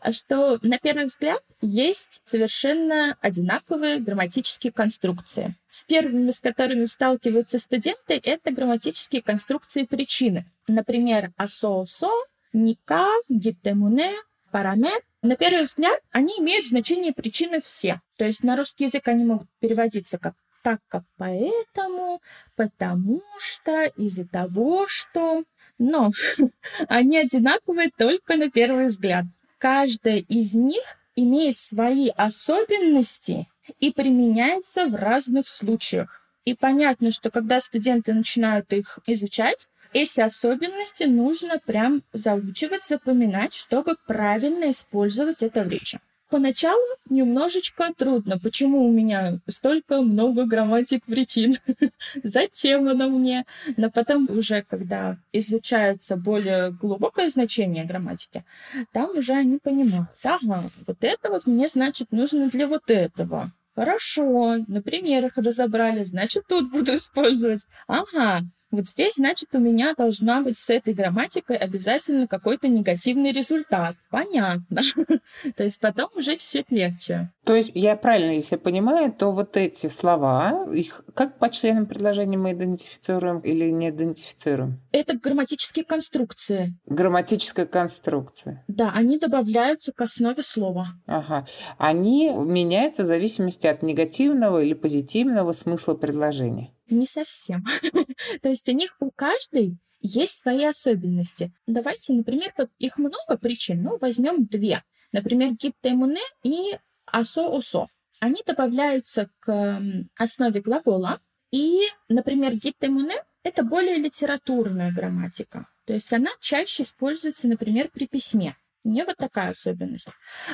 а 0.00 0.12
что 0.12 0.58
на 0.62 0.78
первый 0.78 1.06
взгляд 1.06 1.42
есть 1.60 2.22
совершенно 2.26 3.16
одинаковые 3.20 3.98
грамматические 3.98 4.72
конструкции. 4.72 5.54
С 5.70 5.84
первыми, 5.84 6.30
с 6.30 6.40
которыми 6.40 6.86
сталкиваются 6.86 7.58
студенты, 7.58 8.20
это 8.22 8.52
грамматические 8.52 9.22
конструкции 9.22 9.84
причины. 9.84 10.46
Например, 10.68 11.32
асо-со, 11.36 12.10
ника, 12.52 13.08
гитемуне, 13.28 14.12
параме. 14.54 14.92
На 15.22 15.36
первый 15.36 15.64
взгляд 15.64 16.00
они 16.12 16.34
имеют 16.38 16.66
значение 16.66 17.12
причины 17.12 17.60
все. 17.60 18.00
То 18.18 18.24
есть 18.24 18.44
на 18.44 18.56
русский 18.56 18.84
язык 18.84 19.08
они 19.08 19.24
могут 19.24 19.48
переводиться 19.58 20.18
как 20.18 20.34
так 20.64 20.80
как 20.88 21.04
поэтому, 21.18 22.22
потому 22.56 23.22
что, 23.38 23.84
из-за 23.96 24.26
того, 24.26 24.86
что. 24.88 25.44
Но 25.78 26.10
они 26.88 27.18
одинаковые 27.18 27.90
только 27.96 28.36
на 28.36 28.50
первый 28.50 28.86
взгляд. 28.86 29.26
Каждая 29.58 30.16
из 30.16 30.54
них 30.54 30.82
имеет 31.16 31.58
свои 31.58 32.08
особенности 32.08 33.46
и 33.78 33.92
применяется 33.92 34.86
в 34.86 34.94
разных 34.94 35.48
случаях. 35.48 36.22
И 36.46 36.54
понятно, 36.54 37.10
что 37.12 37.30
когда 37.30 37.60
студенты 37.60 38.14
начинают 38.14 38.72
их 38.72 38.98
изучать, 39.06 39.68
эти 39.92 40.20
особенности 40.20 41.04
нужно 41.04 41.58
прям 41.58 42.02
заучивать, 42.14 42.86
запоминать, 42.86 43.54
чтобы 43.54 43.96
правильно 44.06 44.70
использовать 44.70 45.42
это 45.42 45.62
в 45.62 45.68
речи. 45.68 46.00
Поначалу 46.34 46.82
немножечко 47.08 47.92
трудно. 47.96 48.40
Почему 48.40 48.88
у 48.88 48.90
меня 48.90 49.38
столько 49.48 50.02
много 50.02 50.46
грамматик 50.46 51.04
причин? 51.04 51.54
Зачем 52.24 52.88
она 52.88 53.06
мне? 53.06 53.44
Но 53.76 53.88
потом 53.88 54.28
уже, 54.28 54.62
когда 54.62 55.16
изучается 55.32 56.16
более 56.16 56.72
глубокое 56.72 57.30
значение 57.30 57.84
грамматики, 57.84 58.44
там 58.90 59.16
уже 59.16 59.34
они 59.34 59.58
понимают, 59.58 60.08
ага, 60.24 60.72
вот 60.88 60.96
это 61.02 61.30
вот 61.30 61.46
мне, 61.46 61.68
значит, 61.68 62.10
нужно 62.10 62.48
для 62.48 62.66
вот 62.66 62.90
этого. 62.90 63.52
Хорошо, 63.76 64.56
на 64.66 64.82
примерах 64.82 65.36
разобрали, 65.36 66.02
значит, 66.02 66.48
тут 66.48 66.68
буду 66.68 66.96
использовать. 66.96 67.62
Ага, 67.86 68.40
вот 68.74 68.86
здесь, 68.86 69.14
значит, 69.14 69.48
у 69.52 69.58
меня 69.58 69.94
должна 69.94 70.42
быть 70.42 70.56
с 70.58 70.68
этой 70.70 70.94
грамматикой 70.94 71.56
обязательно 71.56 72.26
какой-то 72.26 72.68
негативный 72.68 73.32
результат. 73.32 73.96
Понятно. 74.10 74.82
То 75.56 75.64
есть 75.64 75.80
потом 75.80 76.08
уже 76.16 76.32
чуть-чуть 76.36 76.70
легче. 76.70 77.30
То 77.44 77.54
есть 77.54 77.72
я 77.74 77.96
правильно, 77.96 78.32
если 78.32 78.56
понимаю, 78.56 79.12
то 79.12 79.32
вот 79.32 79.56
эти 79.56 79.86
слова, 79.88 80.66
их 80.72 81.02
как 81.14 81.38
по 81.38 81.50
членам 81.50 81.86
предложения 81.86 82.38
мы 82.38 82.52
идентифицируем 82.52 83.40
или 83.40 83.70
не 83.70 83.90
идентифицируем? 83.90 84.80
Это 84.92 85.14
грамматические 85.14 85.84
конструкции. 85.84 86.74
Грамматическая 86.86 87.66
конструкция. 87.66 88.64
Да, 88.68 88.92
они 88.94 89.18
добавляются 89.18 89.92
к 89.92 90.00
основе 90.00 90.42
слова. 90.42 90.88
Ага. 91.06 91.46
Они 91.78 92.30
меняются 92.30 93.02
в 93.02 93.06
зависимости 93.06 93.66
от 93.66 93.82
негативного 93.82 94.62
или 94.62 94.74
позитивного 94.74 95.52
смысла 95.52 95.94
предложения. 95.94 96.70
Не 96.94 97.06
совсем. 97.06 97.64
То 98.42 98.48
есть 98.48 98.68
у 98.68 98.72
них 98.72 98.96
у 99.00 99.10
каждой 99.10 99.76
есть 100.00 100.38
свои 100.38 100.64
особенности. 100.64 101.52
Давайте, 101.66 102.12
например, 102.12 102.52
вот 102.56 102.70
их 102.78 102.98
много 102.98 103.36
причин, 103.36 103.82
но 103.82 103.96
возьмем 103.96 104.44
две. 104.44 104.84
Например, 105.10 105.52
гиптемуне 105.52 106.20
и 106.44 106.78
асо-осо. 107.06 107.88
Они 108.20 108.42
добавляются 108.46 109.28
к 109.40 109.82
основе 110.16 110.60
глагола. 110.60 111.20
И, 111.50 111.80
например, 112.08 112.54
гиттемуне— 112.54 113.16
это 113.42 113.64
более 113.64 113.96
литературная 113.96 114.92
грамматика. 114.92 115.66
То 115.86 115.94
есть 115.94 116.12
она 116.12 116.30
чаще 116.40 116.84
используется, 116.84 117.48
например, 117.48 117.90
при 117.92 118.06
письме. 118.06 118.56
У 118.84 118.90
нее 118.90 119.04
вот 119.04 119.16
такая 119.16 119.50
особенность. 119.50 120.08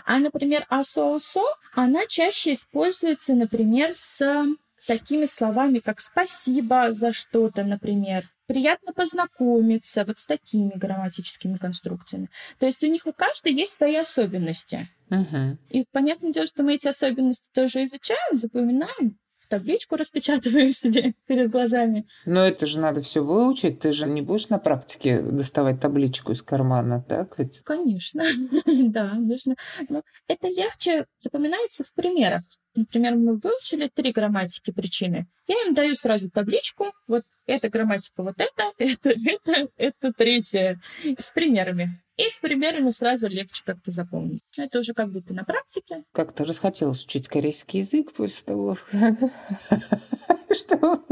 А, 0.07 0.19
например, 0.19 0.65
асо-осо, 0.71 1.45
она 1.75 2.07
чаще 2.07 2.55
используется, 2.55 3.35
например, 3.35 3.93
с 3.95 4.47
такими 4.87 5.27
словами, 5.27 5.79
как 5.79 6.01
«спасибо 6.01 6.93
за 6.93 7.13
что-то», 7.13 7.65
например, 7.65 8.25
«приятно 8.47 8.93
познакомиться», 8.93 10.05
вот 10.05 10.19
с 10.19 10.27
такими 10.27 10.73
грамматическими 10.75 11.57
конструкциями. 11.57 12.31
То 12.59 12.67
есть 12.67 12.83
у 12.85 12.87
них 12.87 13.07
у 13.07 13.13
каждой 13.13 13.53
есть 13.53 13.75
свои 13.75 13.97
особенности. 13.97 14.89
Угу. 15.11 15.59
И 15.71 15.85
понятное 15.93 16.33
дело, 16.33 16.47
что 16.47 16.63
мы 16.63 16.75
эти 16.75 16.89
особенности 16.89 17.49
тоже 17.53 17.85
изучаем, 17.85 18.37
запоминаем, 18.37 19.19
табличку 19.51 19.97
распечатываем 19.97 20.71
себе 20.73 21.15
перед 21.27 21.51
глазами. 21.51 22.07
Но 22.25 22.41
это 22.41 22.67
же 22.67 22.79
надо 22.79 23.03
все 23.03 23.23
выучить. 23.23 23.81
Ты 23.81 23.93
же 23.93 24.07
не 24.07 24.23
будешь 24.23 24.49
на 24.49 24.59
практике 24.59 25.21
доставать 25.21 25.81
табличку 25.81 26.33
из 26.33 26.43
кармана, 26.43 27.05
так 27.07 27.39
ведь? 27.39 27.61
Конечно, 27.65 28.25
да, 28.67 29.15
нужно. 29.15 29.57
Но 29.89 30.03
это 30.29 30.49
легче 30.49 31.07
запоминается 31.19 31.85
в 31.85 31.93
примерах. 31.93 32.43
Например, 32.75 33.17
мы 33.17 33.37
выучили 33.37 33.91
три 33.93 34.13
грамматики 34.13 34.71
причины. 34.71 35.27
Я 35.49 35.57
им 35.67 35.75
даю 35.75 35.97
сразу 35.97 36.31
табличку. 36.31 36.93
Вот 37.09 37.25
эта 37.51 37.69
грамматика, 37.69 38.23
вот 38.23 38.37
это, 38.39 38.73
это, 38.79 39.11
это, 39.11 39.69
это 39.77 40.13
третье. 40.13 40.81
С 41.19 41.31
примерами. 41.31 42.01
И 42.21 42.29
с 42.29 42.39
примерами 42.39 42.91
сразу 42.91 43.29
легче 43.29 43.63
как-то 43.65 43.93
запомнить. 43.93 44.43
Это 44.55 44.81
уже 44.81 44.93
как 44.93 45.11
будто 45.11 45.33
на 45.33 45.43
практике. 45.43 46.05
Как-то 46.13 46.45
расхотелось 46.45 47.03
учить 47.05 47.29
корейский 47.29 47.81
язык 47.81 48.13
после 48.13 48.45
того, 48.45 48.77
что... 50.55 51.03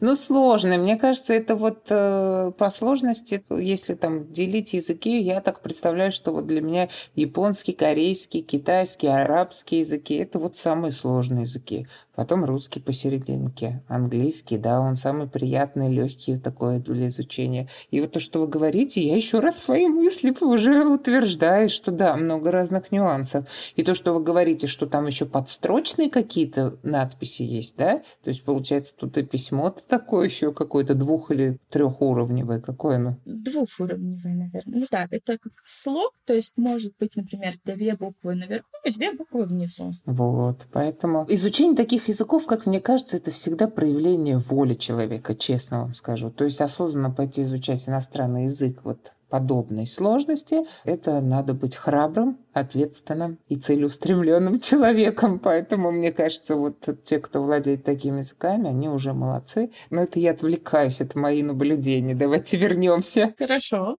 Ну, 0.00 0.14
сложно. 0.14 0.78
Мне 0.78 0.96
кажется, 0.98 1.34
это 1.34 1.56
вот 1.56 1.90
э, 1.90 2.52
по 2.56 2.70
сложности, 2.70 3.42
если 3.50 3.94
там 3.94 4.30
делить 4.30 4.72
языки, 4.74 5.18
я 5.18 5.40
так 5.40 5.62
представляю, 5.62 6.12
что 6.12 6.30
вот 6.32 6.46
для 6.46 6.60
меня 6.60 6.90
японский, 7.16 7.72
корейский, 7.72 8.42
китайский, 8.42 9.08
арабский 9.08 9.80
языки– 9.80 10.14
это 10.16 10.38
вот 10.38 10.56
самые 10.56 10.92
сложные 10.92 11.42
языки. 11.42 11.88
Потом 12.16 12.46
русский 12.46 12.80
посерединке, 12.80 13.82
английский, 13.88 14.56
да, 14.56 14.80
он 14.80 14.96
самый 14.96 15.28
приятный, 15.28 15.92
легкий 15.92 16.38
такой 16.38 16.78
для 16.78 17.08
изучения. 17.08 17.68
И 17.90 18.00
вот 18.00 18.12
то, 18.12 18.20
что 18.20 18.40
вы 18.40 18.48
говорите, 18.48 19.02
я 19.02 19.14
еще 19.14 19.38
раз 19.38 19.58
свои 19.58 19.86
мысли 19.86 20.34
уже 20.40 20.86
утверждаю, 20.86 21.68
что 21.68 21.92
да, 21.92 22.16
много 22.16 22.50
разных 22.50 22.90
нюансов. 22.90 23.46
И 23.76 23.82
то, 23.82 23.92
что 23.94 24.14
вы 24.14 24.22
говорите, 24.22 24.66
что 24.66 24.86
там 24.86 25.06
еще 25.06 25.26
подстрочные 25.26 26.08
какие-то 26.08 26.78
надписи 26.82 27.42
есть, 27.42 27.76
да, 27.76 27.98
то 28.24 28.28
есть 28.28 28.42
получается 28.44 28.94
тут 28.96 29.18
и 29.18 29.22
письмо-то 29.22 29.86
такое 29.86 30.26
еще 30.26 30.52
какое-то 30.52 30.94
двух- 30.94 31.30
или 31.30 31.58
трехуровневое, 31.70 32.60
какое 32.60 32.96
оно? 32.96 33.18
Двухуровневое, 33.26 34.34
наверное. 34.34 34.80
Ну 34.80 34.86
да, 34.90 35.06
это 35.10 35.36
как 35.38 35.52
слог, 35.64 36.12
то 36.24 36.32
есть 36.32 36.54
может 36.56 36.94
быть, 36.98 37.14
например, 37.16 37.56
две 37.64 37.94
буквы 37.94 38.34
наверху 38.36 38.68
и 38.84 38.90
две 38.90 39.12
буквы 39.12 39.44
внизу. 39.44 39.92
Вот, 40.06 40.66
поэтому 40.72 41.26
изучение 41.28 41.76
таких 41.76 42.05
языков, 42.08 42.46
как 42.46 42.66
мне 42.66 42.80
кажется, 42.80 43.16
это 43.16 43.30
всегда 43.30 43.68
проявление 43.68 44.38
воли 44.38 44.74
человека, 44.74 45.34
честно 45.34 45.80
вам 45.80 45.94
скажу. 45.94 46.30
То 46.30 46.44
есть 46.44 46.60
осознанно 46.60 47.10
пойти 47.10 47.42
изучать 47.42 47.88
иностранный 47.88 48.44
язык 48.44 48.80
вот 48.84 49.12
подобной 49.28 49.86
сложности, 49.86 50.64
это 50.84 51.20
надо 51.20 51.52
быть 51.52 51.74
храбрым, 51.74 52.38
ответственным 52.52 53.38
и 53.48 53.56
целеустремленным 53.56 54.60
человеком. 54.60 55.38
Поэтому, 55.38 55.90
мне 55.90 56.12
кажется, 56.12 56.56
вот 56.56 56.88
те, 57.02 57.18
кто 57.18 57.42
владеет 57.42 57.84
такими 57.84 58.18
языками, 58.18 58.68
они 58.68 58.88
уже 58.88 59.12
молодцы. 59.12 59.70
Но 59.90 60.02
это 60.02 60.18
я 60.20 60.30
отвлекаюсь, 60.30 61.00
это 61.00 61.18
мои 61.18 61.42
наблюдения. 61.42 62.14
Давайте 62.14 62.56
вернемся. 62.56 63.34
Хорошо. 63.38 63.96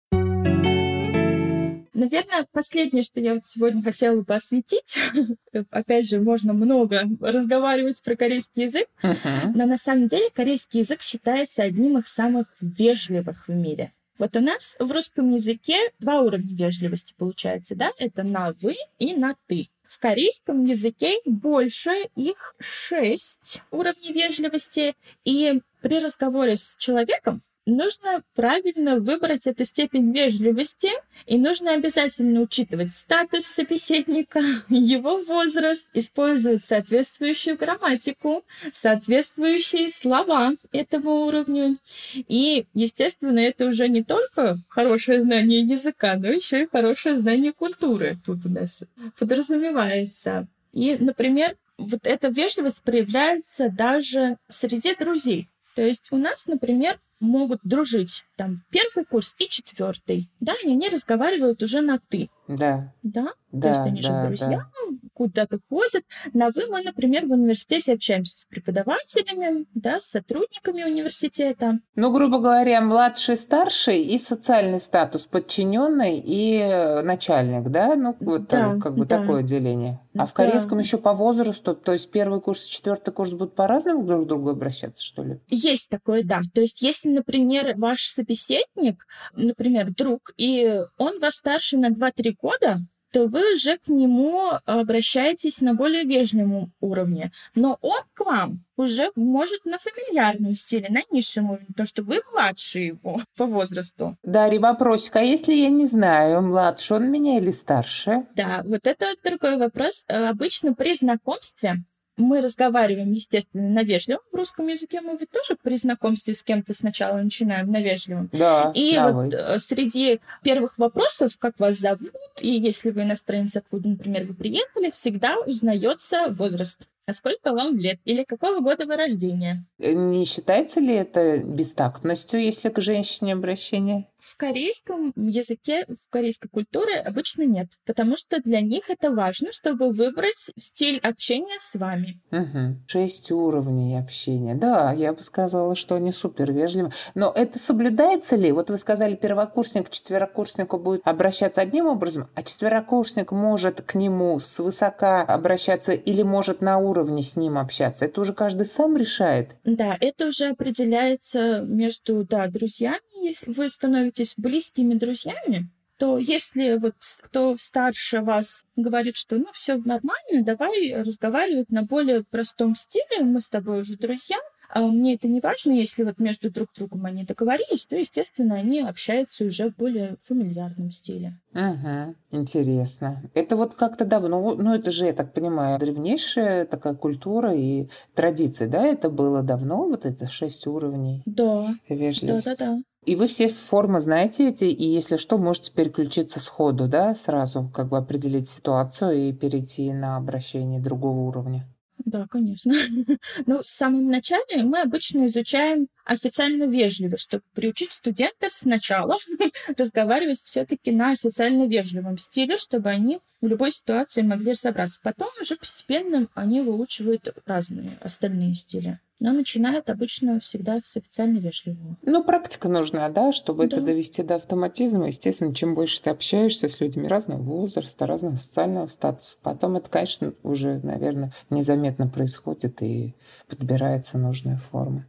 Наверное, 1.97 2.47
последнее, 2.53 3.03
что 3.03 3.21
я 3.21 3.33
вот 3.33 3.47
сегодня 3.47 3.83
хотела 3.83 4.21
бы 4.21 4.35
осветить, 4.35 4.99
опять 5.71 6.07
же, 6.07 6.21
можно 6.21 6.53
много 6.53 7.05
разговаривать 7.23 8.03
про 8.03 8.15
корейский 8.17 8.65
язык, 8.65 8.87
но 9.03 9.65
на 9.65 9.79
самом 9.79 10.07
деле 10.07 10.29
корейский 10.29 10.81
язык 10.81 11.01
считается 11.01 11.63
одним 11.63 11.97
из 11.97 12.09
самых 12.09 12.49
вежливых 12.61 13.49
в 13.49 13.53
мире. 13.53 13.93
Вот 14.19 14.37
у 14.37 14.41
нас 14.41 14.77
в 14.79 14.93
русском 14.93 15.33
языке 15.33 15.79
два 15.99 16.21
уровня 16.21 16.55
вежливости 16.55 17.15
получается, 17.17 17.75
да? 17.75 17.91
Это 17.99 18.23
на 18.25 18.53
«вы» 18.61 18.75
и 18.99 19.15
на 19.15 19.35
«ты». 19.47 19.69
В 19.89 19.99
корейском 19.99 20.65
языке 20.65 21.21
больше 21.25 21.93
их 22.15 22.57
шесть 22.61 23.63
уровней 23.71 24.13
вежливости, 24.13 24.95
и 25.25 25.63
при 25.81 25.99
разговоре 26.01 26.59
с 26.59 26.77
человеком 26.79 27.41
нужно 27.67 28.23
правильно 28.35 28.99
выбрать 28.99 29.47
эту 29.47 29.65
степень 29.65 30.13
вежливости, 30.13 30.89
и 31.27 31.37
нужно 31.37 31.75
обязательно 31.75 32.41
учитывать 32.41 32.93
статус 32.93 33.45
собеседника, 33.45 34.41
его 34.69 35.23
возраст, 35.23 35.87
использовать 35.93 36.65
соответствующую 36.65 37.59
грамматику, 37.59 38.45
соответствующие 38.73 39.91
слова 39.91 40.53
этому 40.73 41.27
уровню. 41.27 41.79
И, 42.15 42.67
естественно, 42.73 43.41
это 43.41 43.67
уже 43.67 43.89
не 43.89 44.03
только 44.03 44.59
хорошее 44.69 45.23
знание 45.23 45.61
языка, 45.61 46.17
но 46.17 46.29
еще 46.29 46.63
и 46.63 46.69
хорошее 46.69 47.19
знание 47.19 47.53
культуры 47.53 48.17
тут 48.25 48.47
у 48.47 48.49
нас 48.49 48.83
подразумевается. 49.19 50.47
И, 50.73 50.97
например, 50.99 51.57
вот 51.79 52.07
эта 52.07 52.29
вежливость 52.29 52.83
проявляется 52.83 53.69
даже 53.69 54.39
среди 54.49 54.95
друзей. 54.95 55.49
То 55.77 55.83
есть 55.83 56.09
у 56.11 56.17
нас, 56.17 56.47
например, 56.47 56.99
могут 57.21 57.61
дружить 57.63 58.25
там 58.37 58.63
первый 58.71 59.07
курс 59.07 59.35
и 59.39 59.49
четвертый, 59.49 60.29
да, 60.41 60.53
и 60.63 60.69
они 60.71 60.89
разговаривают 60.89 61.63
уже 61.63 61.81
на 61.81 61.99
ты. 61.99 62.29
Да. 62.49 62.93
Да? 63.03 63.29
Да, 63.51 63.61
То 63.63 63.69
есть 63.69 63.87
они 63.87 64.03
же 64.03 64.09
да, 64.09 64.27
друзья, 64.27 64.59
да. 64.59 64.97
куда-то 65.15 65.59
ходят. 65.69 66.05
На 66.35 66.51
вы 66.51 66.67
мы, 66.69 66.83
например, 66.83 67.27
в 67.27 67.33
университете 67.33 67.95
общаемся 67.95 68.39
с 68.39 68.45
преподавателями, 68.45 69.65
да, 69.75 69.99
с 69.99 70.05
сотрудниками 70.11 70.85
университета. 70.85 71.79
Ну, 71.95 72.13
грубо 72.13 72.39
говоря, 72.39 72.81
младший, 72.83 73.37
старший 73.37 74.03
и 74.03 74.19
социальный 74.19 74.79
статус 74.81 75.27
подчиненный 75.27 76.19
и 76.19 76.59
э, 76.59 77.03
начальник, 77.03 77.69
да? 77.71 77.95
Ну, 77.97 78.15
вот 78.21 78.43
Да, 78.49 78.59
там 78.59 78.81
как 78.81 78.97
бы 78.97 79.07
да. 79.07 79.21
такое 79.21 79.43
деление. 79.43 80.01
А 80.19 80.27
в 80.27 80.35
корейском 80.35 80.79
еще 80.79 80.99
по 80.99 81.13
возрасту, 81.15 81.75
то 81.75 81.93
есть 81.93 82.11
первый 82.11 82.41
курс 82.41 82.67
и 82.67 82.71
четвертый 82.71 83.13
курс 83.13 83.33
будут 83.33 83.55
по-разному 83.55 84.05
друг 84.05 84.25
к 84.25 84.29
другу 84.29 84.51
обращаться, 84.51 85.03
что 85.03 85.23
ли? 85.23 85.41
Есть 85.49 85.89
такое, 85.91 86.23
да. 86.23 86.41
То 86.55 86.61
есть, 86.61 86.81
если, 86.83 87.06
например, 87.09 87.75
ваш 87.77 88.07
собеседник, 88.07 89.07
например, 89.35 89.91
друг, 89.91 90.33
и 90.37 90.81
он 90.99 91.21
вас 91.21 91.37
старше 91.37 91.77
на 91.77 91.91
2-3 91.91 92.35
года, 92.41 92.79
то 93.13 93.29
вы 93.29 93.55
уже 93.55 93.79
к 93.79 93.89
нему 93.89 94.51
обращаетесь 94.67 95.63
на 95.63 95.75
более 95.75 96.05
вежливом 96.05 96.73
уровне. 96.81 97.33
Но 97.55 97.79
он 97.81 98.01
к 98.13 98.25
вам 98.25 98.59
уже 98.77 99.11
может 99.17 99.65
на 99.65 99.79
фамильярном 99.79 100.55
стиле, 100.55 100.89
на 100.91 101.01
низшем 101.11 101.51
уровне, 101.51 101.69
потому 101.69 101.87
что 101.87 102.03
вы 102.03 102.21
младше 102.33 102.81
его 102.81 103.23
по 103.37 103.47
возрасту. 103.47 104.17
Дарья, 104.23 104.61
вопросик, 104.61 105.17
а 105.17 105.23
если 105.23 105.55
я 105.55 105.71
не 105.71 105.87
знаю, 105.87 106.43
младше 106.43 106.95
он 106.95 107.11
меня 107.11 107.39
или 107.39 107.53
старше? 107.53 108.27
Да, 108.35 108.63
вот 108.67 108.87
это 108.87 109.07
вот 109.07 109.19
другой 109.25 109.57
вопрос. 109.57 110.05
Э, 110.09 110.27
Обычно 110.27 110.75
при 110.75 110.95
знакомстве 110.95 111.85
мы 112.17 112.41
разговариваем, 112.41 113.13
естественно, 113.13 113.69
на 113.69 113.83
вежливом. 113.83 114.21
В 114.33 114.35
русском 114.35 114.67
языке 114.67 115.01
мы 115.01 115.17
ведь 115.19 115.31
тоже 115.31 115.57
при 115.61 115.77
знакомстве 115.77 116.35
с 116.35 116.43
кем-то 116.43 116.75
сначала 116.75 117.19
начинаем 117.19 117.71
на 117.71 117.81
вежливом. 117.81 118.29
Да, 118.33 118.73
И 118.75 118.95
да, 118.95 119.13
вот 119.13 119.35
э, 119.35 119.59
среди 119.59 120.21
первых 120.43 120.79
вопросов, 120.79 121.37
как 121.39 121.59
вас 121.59 121.79
зовут, 121.79 122.11
и 122.41 122.49
если 122.49 122.91
вы 122.91 123.03
иностранец, 123.03 123.57
откуда, 123.57 123.89
например, 123.89 124.25
вы 124.25 124.35
приехали, 124.35 124.91
всегда 124.91 125.37
узнается 125.47 126.29
возраст. 126.31 126.79
А 127.09 127.15
сколько 127.15 127.53
вам 127.53 127.77
лет? 127.77 128.01
Или 128.05 128.25
какого 128.25 128.59
года 128.59 128.85
вы 128.85 128.97
рождения? 128.97 129.65
Э, 129.79 129.93
Не 129.93 130.25
считается 130.25 130.81
ли 130.81 130.93
это 130.93 131.39
бестактностью, 131.39 132.43
если 132.43 132.69
к 132.69 132.81
женщине 132.81 133.35
обращение? 133.35 134.09
В 134.19 134.37
корейском 134.37 135.13
языке, 135.15 135.87
в 135.87 136.11
корейской 136.11 136.49
культуре 136.49 136.97
обычно 136.99 137.43
нет, 137.43 137.69
потому 137.87 138.17
что 138.17 138.43
для 138.43 138.61
них 138.61 138.91
это 138.91 139.13
важно, 139.13 139.53
чтобы 139.53 139.91
выбрать 139.91 140.51
стиль 140.59 140.99
общения 140.99 141.57
с 141.61 141.79
вами. 141.79 142.21
Мгм. 142.33 142.83
Шесть 142.89 143.31
уровней 143.31 143.97
общения. 143.97 144.57
Да, 144.57 144.93
я 144.93 145.13
бы 145.13 145.23
сказала, 145.23 145.77
что 145.77 145.95
они 145.95 146.11
супер 146.11 146.51
вежливы. 146.51 146.91
Но 147.15 147.31
это 147.33 147.61
соблюдается 147.61 148.35
ли? 148.35 148.51
Вот 148.51 148.69
вы 148.69 148.79
сказали, 148.79 149.15
первокурсник 149.15 149.91
к 149.91 149.93
четверокурснику 149.93 150.77
будет 150.77 151.03
обращаться 151.05 151.61
одним 151.61 151.87
образом, 151.87 152.29
а 152.35 152.43
четверокурсник 152.43 153.31
может 153.31 153.83
к 153.83 153.95
нему 153.95 154.41
свысока 154.41 155.23
обращаться 155.23 155.93
или 155.93 156.23
может 156.23 156.61
на 156.61 156.79
уровне 156.79 156.96
с 157.05 157.37
ним 157.37 157.59
общаться. 157.59 158.05
Это 158.05 158.21
уже 158.21 158.33
каждый 158.33 158.67
сам 158.67 158.97
решает. 158.97 159.57
Да, 159.65 159.97
это 160.01 160.29
уже 160.29 160.47
определяется 160.47 161.61
между, 161.61 162.25
да, 162.25 162.47
друзьями. 162.47 163.01
Если 163.23 163.53
вы 163.53 163.69
становитесь 163.69 164.35
близкими 164.37 164.95
друзьями, 164.95 165.71
то 165.99 166.19
если 166.19 166.79
вот 166.79 166.95
кто 167.23 167.57
старше 167.59 168.21
вас 168.21 168.65
говорит, 168.77 169.17
что 169.17 169.37
ну 169.37 169.47
все 169.53 169.77
нормально, 169.77 170.45
давай 170.45 170.95
разговаривать 170.95 171.71
на 171.71 171.83
более 171.83 172.23
простом 172.25 172.75
стиле, 172.75 173.23
мы 173.23 173.41
с 173.41 173.49
тобой 173.49 173.81
уже 173.81 173.97
друзья, 173.97 174.37
мне 174.75 175.15
это 175.15 175.29
не 175.29 175.41
важно, 175.41 175.73
если 175.73 176.03
вот 176.03 176.19
между 176.19 176.51
друг 176.51 176.69
другом 176.77 177.07
они 177.07 177.25
договорились, 177.25 177.87
то, 177.87 177.97
естественно, 177.97 178.57
они 178.57 178.81
общаются 178.81 179.45
уже 179.45 179.71
в 179.71 179.77
более 179.77 180.17
фамильярном 180.23 180.91
стиле. 180.91 181.39
Угу, 181.55 182.15
интересно. 182.33 183.23
Это 183.35 183.57
вот 183.57 183.75
как-то 183.75 184.05
давно, 184.05 184.55
ну 184.55 184.75
это 184.75 184.91
же, 184.91 185.07
я 185.07 185.13
так 185.13 185.33
понимаю, 185.33 185.79
древнейшая 185.79 186.67
такая 186.67 186.95
культура 186.95 187.55
и 187.55 187.89
традиция, 188.15 188.69
да? 188.69 188.85
Это 188.87 189.11
было 189.11 189.43
давно, 189.43 189.87
вот 189.87 190.05
это 190.05 190.27
шесть 190.27 190.67
уровней 190.67 191.23
Да, 191.27 191.75
вежливости. 191.89 192.49
да-да-да. 192.49 192.83
И 193.05 193.15
вы 193.15 193.29
все 193.29 193.47
формы 193.47 194.01
знаете 194.01 194.49
эти, 194.49 194.65
и 194.65 194.85
если 194.85 195.17
что, 195.17 195.39
можете 195.39 195.71
переключиться 195.73 196.41
сходу, 196.41 196.89
да, 196.89 197.15
сразу, 197.15 197.71
как 197.73 197.89
бы 197.89 197.99
определить 197.99 198.49
ситуацию 198.49 199.29
и 199.29 199.33
перейти 199.33 199.93
на 199.93 200.17
обращение 200.17 200.81
другого 200.81 201.21
уровня. 201.21 201.69
Да, 202.07 202.27
конечно. 202.31 202.73
Ну, 203.47 203.63
в 203.63 203.67
самом 203.67 204.09
начале 204.09 204.63
мы 204.63 204.81
обычно 204.81 205.27
изучаем 205.27 205.89
официально 206.05 206.65
вежливо, 206.65 207.19
чтобы 207.19 207.43
приучить 207.53 207.93
студентов 207.93 208.53
сначала 208.53 209.19
разговаривать 209.77 210.39
все-таки 210.39 210.93
на 210.93 211.11
официально 211.11 211.67
вежливом 211.67 212.17
стиле, 212.17 212.57
чтобы 212.59 212.91
они 212.91 213.19
в 213.47 213.49
любой 213.49 213.71
ситуации 213.71 214.23
могли 214.23 214.53
разобраться. 214.53 214.99
Потом 215.03 215.29
уже 215.41 215.55
постепенно 215.57 216.27
они 216.35 216.63
выучивают 216.63 217.33
разные 217.47 217.97
остальные 218.01 218.55
стили. 218.55 218.99
Но 219.21 219.33
начинают 219.33 219.89
обычно 219.89 220.41
всегда 220.41 220.81
с 220.85 220.97
официально 220.97 221.39
вежливого. 221.39 221.97
Ну, 222.03 222.25
практика 222.25 222.69
нужна, 222.69 223.09
да, 223.09 223.33
чтобы 223.33 223.65
это 223.65 223.77
Да. 223.77 223.83
довести 223.87 224.23
до 224.23 224.35
автоматизма. 224.35 225.07
Естественно, 225.07 225.55
чем 225.55 225.75
больше 225.75 226.03
ты 226.03 226.11
общаешься 226.11 226.69
с 226.69 226.81
людьми 226.81 227.07
разного 227.09 227.41
возраста, 227.41 228.05
разного 228.05 228.35
социального 228.37 228.89
статуса, 228.89 229.37
потом 229.43 229.77
это, 229.77 229.89
конечно, 229.89 230.35
уже, 230.43 230.81
наверное, 230.83 231.33
незаметно 231.49 232.09
происходит 232.09 232.83
и 232.83 233.15
подбирается 233.49 234.19
нужная 234.19 234.59
форма. 234.59 235.07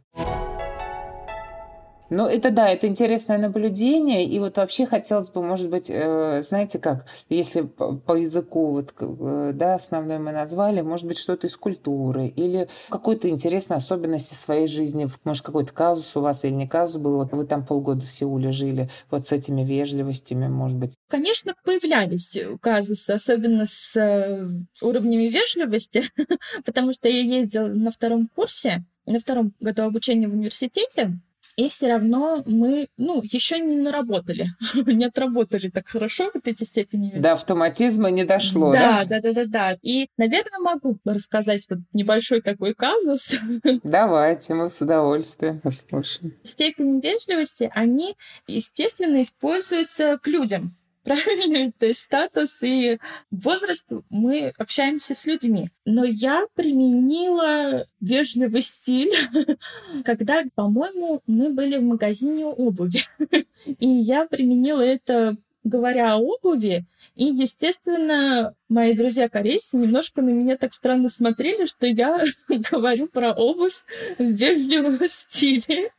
Ну, 2.10 2.26
это 2.26 2.50
да, 2.50 2.70
это 2.70 2.86
интересное 2.86 3.38
наблюдение. 3.38 4.24
И 4.24 4.38
вот 4.38 4.56
вообще 4.56 4.86
хотелось 4.86 5.30
бы, 5.30 5.42
может 5.42 5.68
быть, 5.68 5.90
э, 5.90 6.42
знаете 6.42 6.78
как, 6.78 7.06
если 7.28 7.62
по, 7.62 8.14
языку, 8.14 8.70
вот, 8.70 8.94
э, 8.98 9.52
да, 9.54 9.74
основной 9.74 10.18
мы 10.18 10.32
назвали, 10.32 10.80
может 10.80 11.06
быть, 11.06 11.18
что-то 11.18 11.46
из 11.46 11.56
культуры 11.56 12.28
или 12.28 12.68
какую-то 12.88 13.28
интересную 13.28 13.78
особенность 13.78 14.34
своей 14.36 14.68
жизни. 14.68 15.06
Может, 15.24 15.44
какой-то 15.44 15.72
казус 15.72 16.16
у 16.16 16.20
вас 16.20 16.44
или 16.44 16.52
не 16.52 16.66
казус 16.66 17.00
был. 17.00 17.16
Вот 17.16 17.32
вы 17.32 17.44
там 17.44 17.64
полгода 17.64 18.04
в 18.04 18.10
Сеуле 18.10 18.52
жили, 18.52 18.88
вот 19.10 19.26
с 19.26 19.32
этими 19.32 19.62
вежливостями, 19.62 20.48
может 20.48 20.78
быть. 20.78 20.96
Конечно, 21.08 21.54
появлялись 21.64 22.38
казусы, 22.62 23.10
особенно 23.10 23.66
с 23.66 23.94
э, 23.96 24.48
уровнями 24.80 25.28
вежливости, 25.28 26.04
потому 26.64 26.94
что 26.94 27.08
я 27.08 27.20
ездила 27.20 27.66
на 27.66 27.90
втором 27.90 28.28
курсе, 28.34 28.84
на 29.04 29.20
втором 29.20 29.52
году 29.60 29.82
обучения 29.82 30.28
в 30.28 30.32
университете, 30.32 31.18
и 31.58 31.68
все 31.68 31.88
равно 31.88 32.44
мы, 32.46 32.88
ну, 32.96 33.20
еще 33.20 33.58
не 33.58 33.74
наработали, 33.74 34.46
не 34.86 35.06
отработали 35.06 35.68
так 35.68 35.88
хорошо 35.88 36.30
вот 36.32 36.46
эти 36.46 36.62
степени 36.62 37.10
До 37.18 37.32
автоматизма 37.32 38.10
не 38.10 38.22
дошло, 38.22 38.70
да? 38.70 39.04
да, 39.04 39.20
да, 39.20 39.32
да, 39.32 39.44
да. 39.46 39.76
И, 39.82 40.06
наверное, 40.16 40.60
могу 40.60 40.98
рассказать 41.04 41.66
вот 41.68 41.80
небольшой 41.92 42.42
такой 42.42 42.74
казус. 42.74 43.34
Давайте, 43.82 44.54
мы 44.54 44.70
с 44.70 44.80
удовольствием 44.80 45.58
послушаем. 45.58 46.34
Степени 46.44 47.00
вежливости, 47.00 47.68
они, 47.74 48.14
естественно, 48.46 49.20
используются 49.20 50.16
к 50.22 50.28
людям. 50.28 50.76
Правильно? 51.08 51.72
То 51.72 51.86
есть 51.86 52.02
статус 52.02 52.62
и 52.62 52.98
возраст 53.30 53.86
мы 54.10 54.52
общаемся 54.58 55.14
с 55.14 55.24
людьми. 55.24 55.70
Но 55.86 56.04
я 56.04 56.46
применила 56.54 57.86
вежливый 58.00 58.60
стиль, 58.60 59.10
когда, 60.04 60.44
по-моему, 60.54 61.22
мы 61.26 61.48
были 61.48 61.78
в 61.78 61.82
магазине 61.82 62.44
обуви. 62.44 63.04
И 63.64 63.88
я 63.88 64.26
применила 64.26 64.82
это 64.82 65.38
говоря 65.64 66.14
о 66.14 66.18
обуви, 66.18 66.84
и, 67.14 67.24
естественно, 67.24 68.54
мои 68.68 68.94
друзья-корейцы 68.94 69.76
немножко 69.76 70.22
на 70.22 70.30
меня 70.30 70.56
так 70.56 70.72
странно 70.72 71.08
смотрели, 71.08 71.66
что 71.66 71.86
я 71.86 72.20
говорю 72.70 73.08
про 73.08 73.32
обувь 73.32 73.74
в 74.18 74.22
вежливом 74.24 74.98
стиле, 75.08 75.90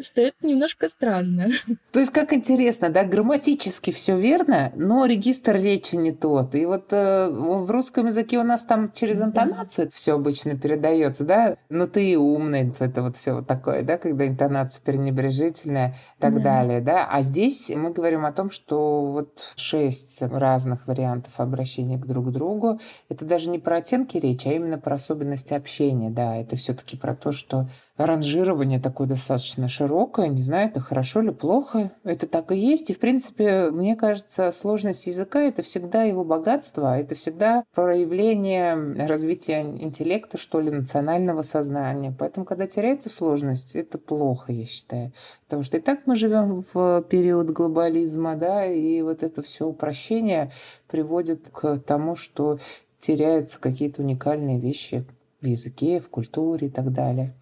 что 0.00 0.20
это 0.20 0.46
немножко 0.46 0.88
странно. 0.88 1.48
То 1.92 2.00
есть, 2.00 2.12
как 2.12 2.32
интересно, 2.32 2.90
да, 2.90 3.04
грамматически 3.04 3.90
все 3.90 4.18
верно, 4.18 4.72
но 4.76 5.06
регистр 5.06 5.56
речи 5.56 5.94
не 5.94 6.12
тот. 6.12 6.54
И 6.54 6.66
вот 6.66 6.92
э, 6.92 7.28
в 7.30 7.70
русском 7.70 8.06
языке 8.06 8.38
у 8.38 8.42
нас 8.42 8.62
там 8.64 8.92
через 8.92 9.22
интонацию 9.22 9.86
это 9.86 9.94
все 9.94 10.14
обычно 10.14 10.56
передается, 10.58 11.24
да. 11.24 11.56
Ну 11.68 11.86
ты 11.86 12.18
умный, 12.18 12.72
это 12.78 13.02
вот 13.02 13.16
все 13.16 13.34
вот 13.34 13.46
такое, 13.46 13.82
да, 13.82 13.98
когда 13.98 14.26
интонация 14.26 14.82
пренебрежительная 14.82 15.90
и 16.18 16.20
так 16.20 16.34
Да. 16.36 16.40
далее, 16.42 16.80
да. 16.80 17.06
А 17.10 17.22
здесь 17.22 17.70
мы 17.70 17.90
говорим 17.92 18.24
о 18.26 18.32
том, 18.32 18.50
что 18.50 18.73
вот 18.76 19.54
шесть 19.56 20.20
разных 20.22 20.86
вариантов 20.86 21.40
обращения 21.40 21.98
к 21.98 22.06
друг 22.06 22.30
другу. 22.32 22.78
Это 23.08 23.24
даже 23.24 23.50
не 23.50 23.58
про 23.58 23.76
оттенки 23.76 24.18
речи, 24.18 24.48
а 24.48 24.52
именно 24.52 24.78
про 24.78 24.94
особенности 24.94 25.54
общения, 25.54 26.10
да. 26.10 26.36
Это 26.36 26.56
все-таки 26.56 26.96
про 26.96 27.14
то, 27.14 27.32
что 27.32 27.68
ранжирование 27.96 28.80
такое 28.80 29.06
достаточно 29.06 29.68
широкое. 29.68 30.28
Не 30.28 30.42
знаю, 30.42 30.68
это 30.68 30.80
хорошо 30.80 31.22
или 31.22 31.30
плохо. 31.30 31.92
Это 32.02 32.26
так 32.26 32.50
и 32.50 32.56
есть. 32.56 32.90
И, 32.90 32.94
в 32.94 32.98
принципе, 32.98 33.70
мне 33.70 33.94
кажется, 33.94 34.50
сложность 34.52 35.06
языка– 35.06 35.40
это 35.42 35.62
всегда 35.62 36.02
его 36.02 36.24
богатство, 36.24 36.98
это 36.98 37.14
всегда 37.14 37.64
проявление 37.74 39.06
развития 39.06 39.60
интеллекта, 39.62 40.38
что 40.38 40.60
ли, 40.60 40.70
национального 40.70 41.42
сознания. 41.42 42.14
Поэтому, 42.18 42.44
когда 42.44 42.66
теряется 42.66 43.08
сложность, 43.08 43.76
это 43.76 43.98
плохо, 43.98 44.52
я 44.52 44.66
считаю. 44.66 45.12
Потому 45.44 45.62
что 45.62 45.76
и 45.76 45.80
так 45.80 46.00
мы 46.06 46.16
живем 46.16 46.64
в 46.72 47.02
период 47.08 47.50
глобализма, 47.50 48.34
да, 48.34 48.66
и 48.66 49.02
вот 49.02 49.22
это 49.22 49.42
все 49.42 49.66
упрощение 49.66 50.50
приводит 50.88 51.48
к 51.50 51.78
тому, 51.78 52.16
что 52.16 52.58
теряются 52.98 53.60
какие-то 53.60 54.02
уникальные 54.02 54.58
вещи 54.58 55.04
в 55.40 55.46
языке, 55.46 56.00
в 56.00 56.08
культуре 56.08 56.68
и 56.68 56.70
так 56.70 56.92
далее. 56.92 57.34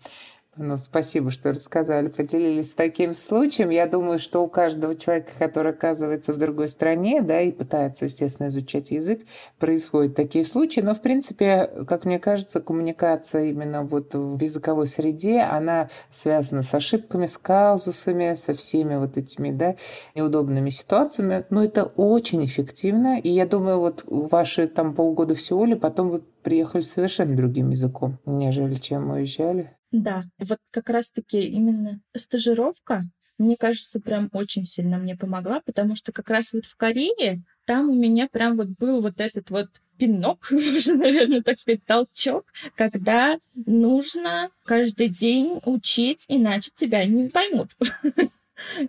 Ну, 0.54 0.76
спасибо, 0.76 1.30
что 1.30 1.54
рассказали, 1.54 2.08
поделились 2.08 2.74
таким 2.74 3.14
случаем. 3.14 3.70
Я 3.70 3.86
думаю, 3.86 4.18
что 4.18 4.44
у 4.44 4.48
каждого 4.48 4.94
человека, 4.94 5.32
который 5.38 5.72
оказывается 5.72 6.34
в 6.34 6.36
другой 6.36 6.68
стране, 6.68 7.22
да, 7.22 7.40
и 7.40 7.52
пытается, 7.52 8.04
естественно, 8.04 8.48
изучать 8.48 8.90
язык, 8.90 9.22
происходят 9.58 10.14
такие 10.14 10.44
случаи. 10.44 10.80
Но, 10.80 10.92
в 10.92 11.00
принципе, 11.00 11.70
как 11.88 12.04
мне 12.04 12.18
кажется, 12.18 12.60
коммуникация 12.60 13.46
именно 13.46 13.82
вот 13.82 14.14
в 14.14 14.38
языковой 14.42 14.86
среде, 14.86 15.40
она 15.40 15.88
связана 16.10 16.62
с 16.62 16.74
ошибками, 16.74 17.24
с 17.24 17.38
казусами, 17.38 18.34
со 18.34 18.52
всеми 18.52 18.96
вот 18.96 19.16
этими, 19.16 19.52
да, 19.52 19.76
неудобными 20.14 20.68
ситуациями. 20.68 21.46
Но 21.48 21.64
это 21.64 21.84
очень 21.84 22.44
эффективно. 22.44 23.18
И 23.18 23.30
я 23.30 23.46
думаю, 23.46 23.80
вот 23.80 24.04
ваши 24.06 24.68
там 24.68 24.94
полгода 24.94 25.34
в 25.34 25.40
Сеуле, 25.40 25.76
потом 25.76 26.10
вы 26.10 26.20
приехали 26.42 26.82
совершенно 26.82 27.34
другим 27.34 27.70
языком, 27.70 28.18
нежели 28.26 28.74
чем 28.74 29.12
уезжали. 29.12 29.70
Да, 29.92 30.24
вот 30.38 30.58
как 30.70 30.88
раз-таки 30.88 31.38
именно 31.38 32.00
стажировка, 32.16 33.02
мне 33.36 33.56
кажется, 33.56 34.00
прям 34.00 34.30
очень 34.32 34.64
сильно 34.64 34.96
мне 34.96 35.16
помогла, 35.16 35.60
потому 35.60 35.96
что 35.96 36.12
как 36.12 36.30
раз 36.30 36.54
вот 36.54 36.64
в 36.64 36.76
Корее 36.76 37.42
там 37.66 37.90
у 37.90 37.94
меня 37.94 38.26
прям 38.28 38.56
вот 38.56 38.68
был 38.68 39.00
вот 39.00 39.20
этот 39.20 39.50
вот 39.50 39.68
пинок, 39.98 40.48
можно, 40.50 40.94
наверное, 40.94 41.42
так 41.42 41.58
сказать, 41.58 41.84
толчок, 41.84 42.46
когда 42.74 43.38
нужно 43.54 44.50
каждый 44.64 45.08
день 45.08 45.60
учить, 45.66 46.24
иначе 46.28 46.70
тебя 46.74 47.04
не 47.04 47.28
поймут. 47.28 47.70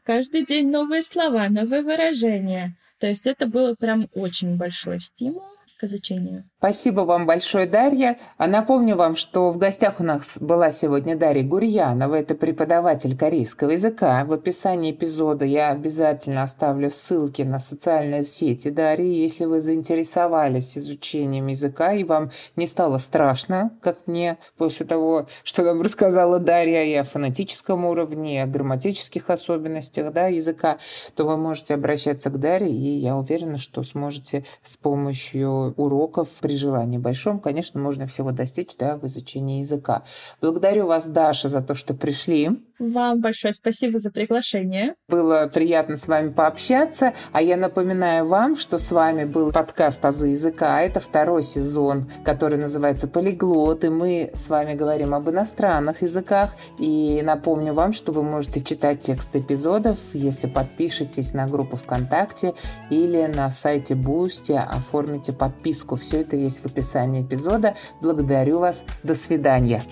Каждый 0.04 0.46
день 0.46 0.70
новые 0.70 1.02
слова, 1.02 1.50
новые 1.50 1.82
выражения. 1.82 2.78
То 3.00 3.08
есть 3.08 3.26
это 3.26 3.48
было 3.48 3.74
прям 3.74 4.08
очень 4.14 4.56
большой 4.56 5.00
стимул 5.00 5.50
к 5.80 5.84
изучению. 5.86 6.44
Спасибо 6.60 7.02
вам 7.02 7.26
большое, 7.26 7.68
Дарья. 7.68 8.18
А 8.38 8.48
напомню 8.48 8.96
вам, 8.96 9.16
что 9.16 9.50
в 9.50 9.58
гостях 9.58 10.00
у 10.00 10.04
нас 10.04 10.38
была 10.40 10.72
сегодня 10.72 11.18
Дарья 11.18 11.44
Гурьянова, 11.44 12.16
это 12.16 12.36
преподаватель 12.36 13.18
корейского 13.18 13.72
языка. 13.72 14.24
В 14.26 14.34
описании 14.34 14.92
эпизода 14.92 15.46
я 15.46 15.72
обязательно 15.72 16.44
оставлю 16.44 16.90
ссылки 16.90 17.42
на 17.42 17.60
социальные 17.60 18.24
сети 18.24 18.70
Дарьи, 18.70 19.14
если 19.14 19.46
вы 19.46 19.62
заинтересовались 19.62 20.78
изучением 20.78 21.48
языка 21.48 21.94
и 21.94 22.04
вам 22.04 22.32
не 22.56 22.66
стало 22.66 22.98
страшно, 22.98 23.72
как 23.82 24.08
мне, 24.08 24.38
после 24.58 24.86
того, 24.86 25.28
что 25.44 25.64
нам 25.64 25.82
рассказала 25.82 26.40
Дарья 26.40 26.84
и 26.84 26.94
о 26.94 27.04
фонетическом 27.04 27.86
уровне, 27.86 28.44
о 28.44 28.48
грамматических 28.48 29.30
особенностях 29.30 30.14
да, 30.14 30.28
языка, 30.28 30.78
то 31.16 31.26
вы 31.26 31.38
можете 31.38 31.74
обращаться 31.74 32.30
к 32.30 32.40
Дарье, 32.40 32.70
и 32.72 32.98
я 32.98 33.16
уверена, 33.16 33.58
что 33.58 33.84
сможете 33.84 34.46
с 34.62 34.78
помощью 34.78 35.63
уроков 35.72 36.30
при 36.42 36.56
желании 36.56 36.98
большом, 36.98 37.40
конечно, 37.40 37.80
можно 37.80 38.08
всего 38.08 38.32
достичь 38.32 38.76
да, 38.78 38.98
в 38.98 39.06
изучении 39.08 39.60
языка. 39.60 40.04
Благодарю 40.42 40.88
вас, 40.88 41.08
Даша, 41.08 41.50
за 41.50 41.62
то, 41.62 41.74
что 41.74 41.94
пришли. 41.94 42.50
Вам 42.80 43.22
большое 43.22 43.54
спасибо 43.54 44.00
за 44.00 44.12
приглашение. 44.12 44.96
Было 45.08 45.50
приятно 45.54 45.96
с 45.96 46.08
вами 46.08 46.30
пообщаться. 46.30 47.14
А 47.32 47.42
я 47.42 47.56
напоминаю 47.56 48.26
вам, 48.26 48.58
что 48.58 48.78
с 48.80 48.92
вами 48.92 49.26
был 49.26 49.52
подкаст 49.52 50.04
«Азы 50.04 50.28
языка». 50.28 50.82
Это 50.82 51.00
второй 51.00 51.44
сезон, 51.44 52.10
который 52.26 52.58
называется 52.58 53.08
«Полиглот». 53.08 53.84
И 53.84 53.90
мы 53.90 54.32
с 54.34 54.50
вами 54.50 54.74
говорим 54.74 55.14
об 55.14 55.30
иностранных 55.30 56.02
языках. 56.02 56.56
И 56.80 57.22
напомню 57.24 57.74
вам, 57.74 57.94
что 57.94 58.12
вы 58.12 58.24
можете 58.24 58.62
читать 58.62 59.02
текст 59.02 59.36
эпизодов, 59.36 59.98
если 60.12 60.48
подпишетесь 60.48 61.34
на 61.34 61.48
группу 61.48 61.78
ВКонтакте 61.78 62.54
или 62.90 63.26
на 63.28 63.50
сайте 63.52 63.94
Boosty, 63.94 64.58
оформите 64.58 65.32
подписку. 65.54 65.96
Все 65.96 66.22
это 66.22 66.36
есть 66.36 66.62
в 66.62 66.66
описании 66.66 67.22
эпизода. 67.22 67.76
Благодарю 68.02 68.60
вас. 68.60 68.84
До 69.04 69.16
свидания. 69.16 69.84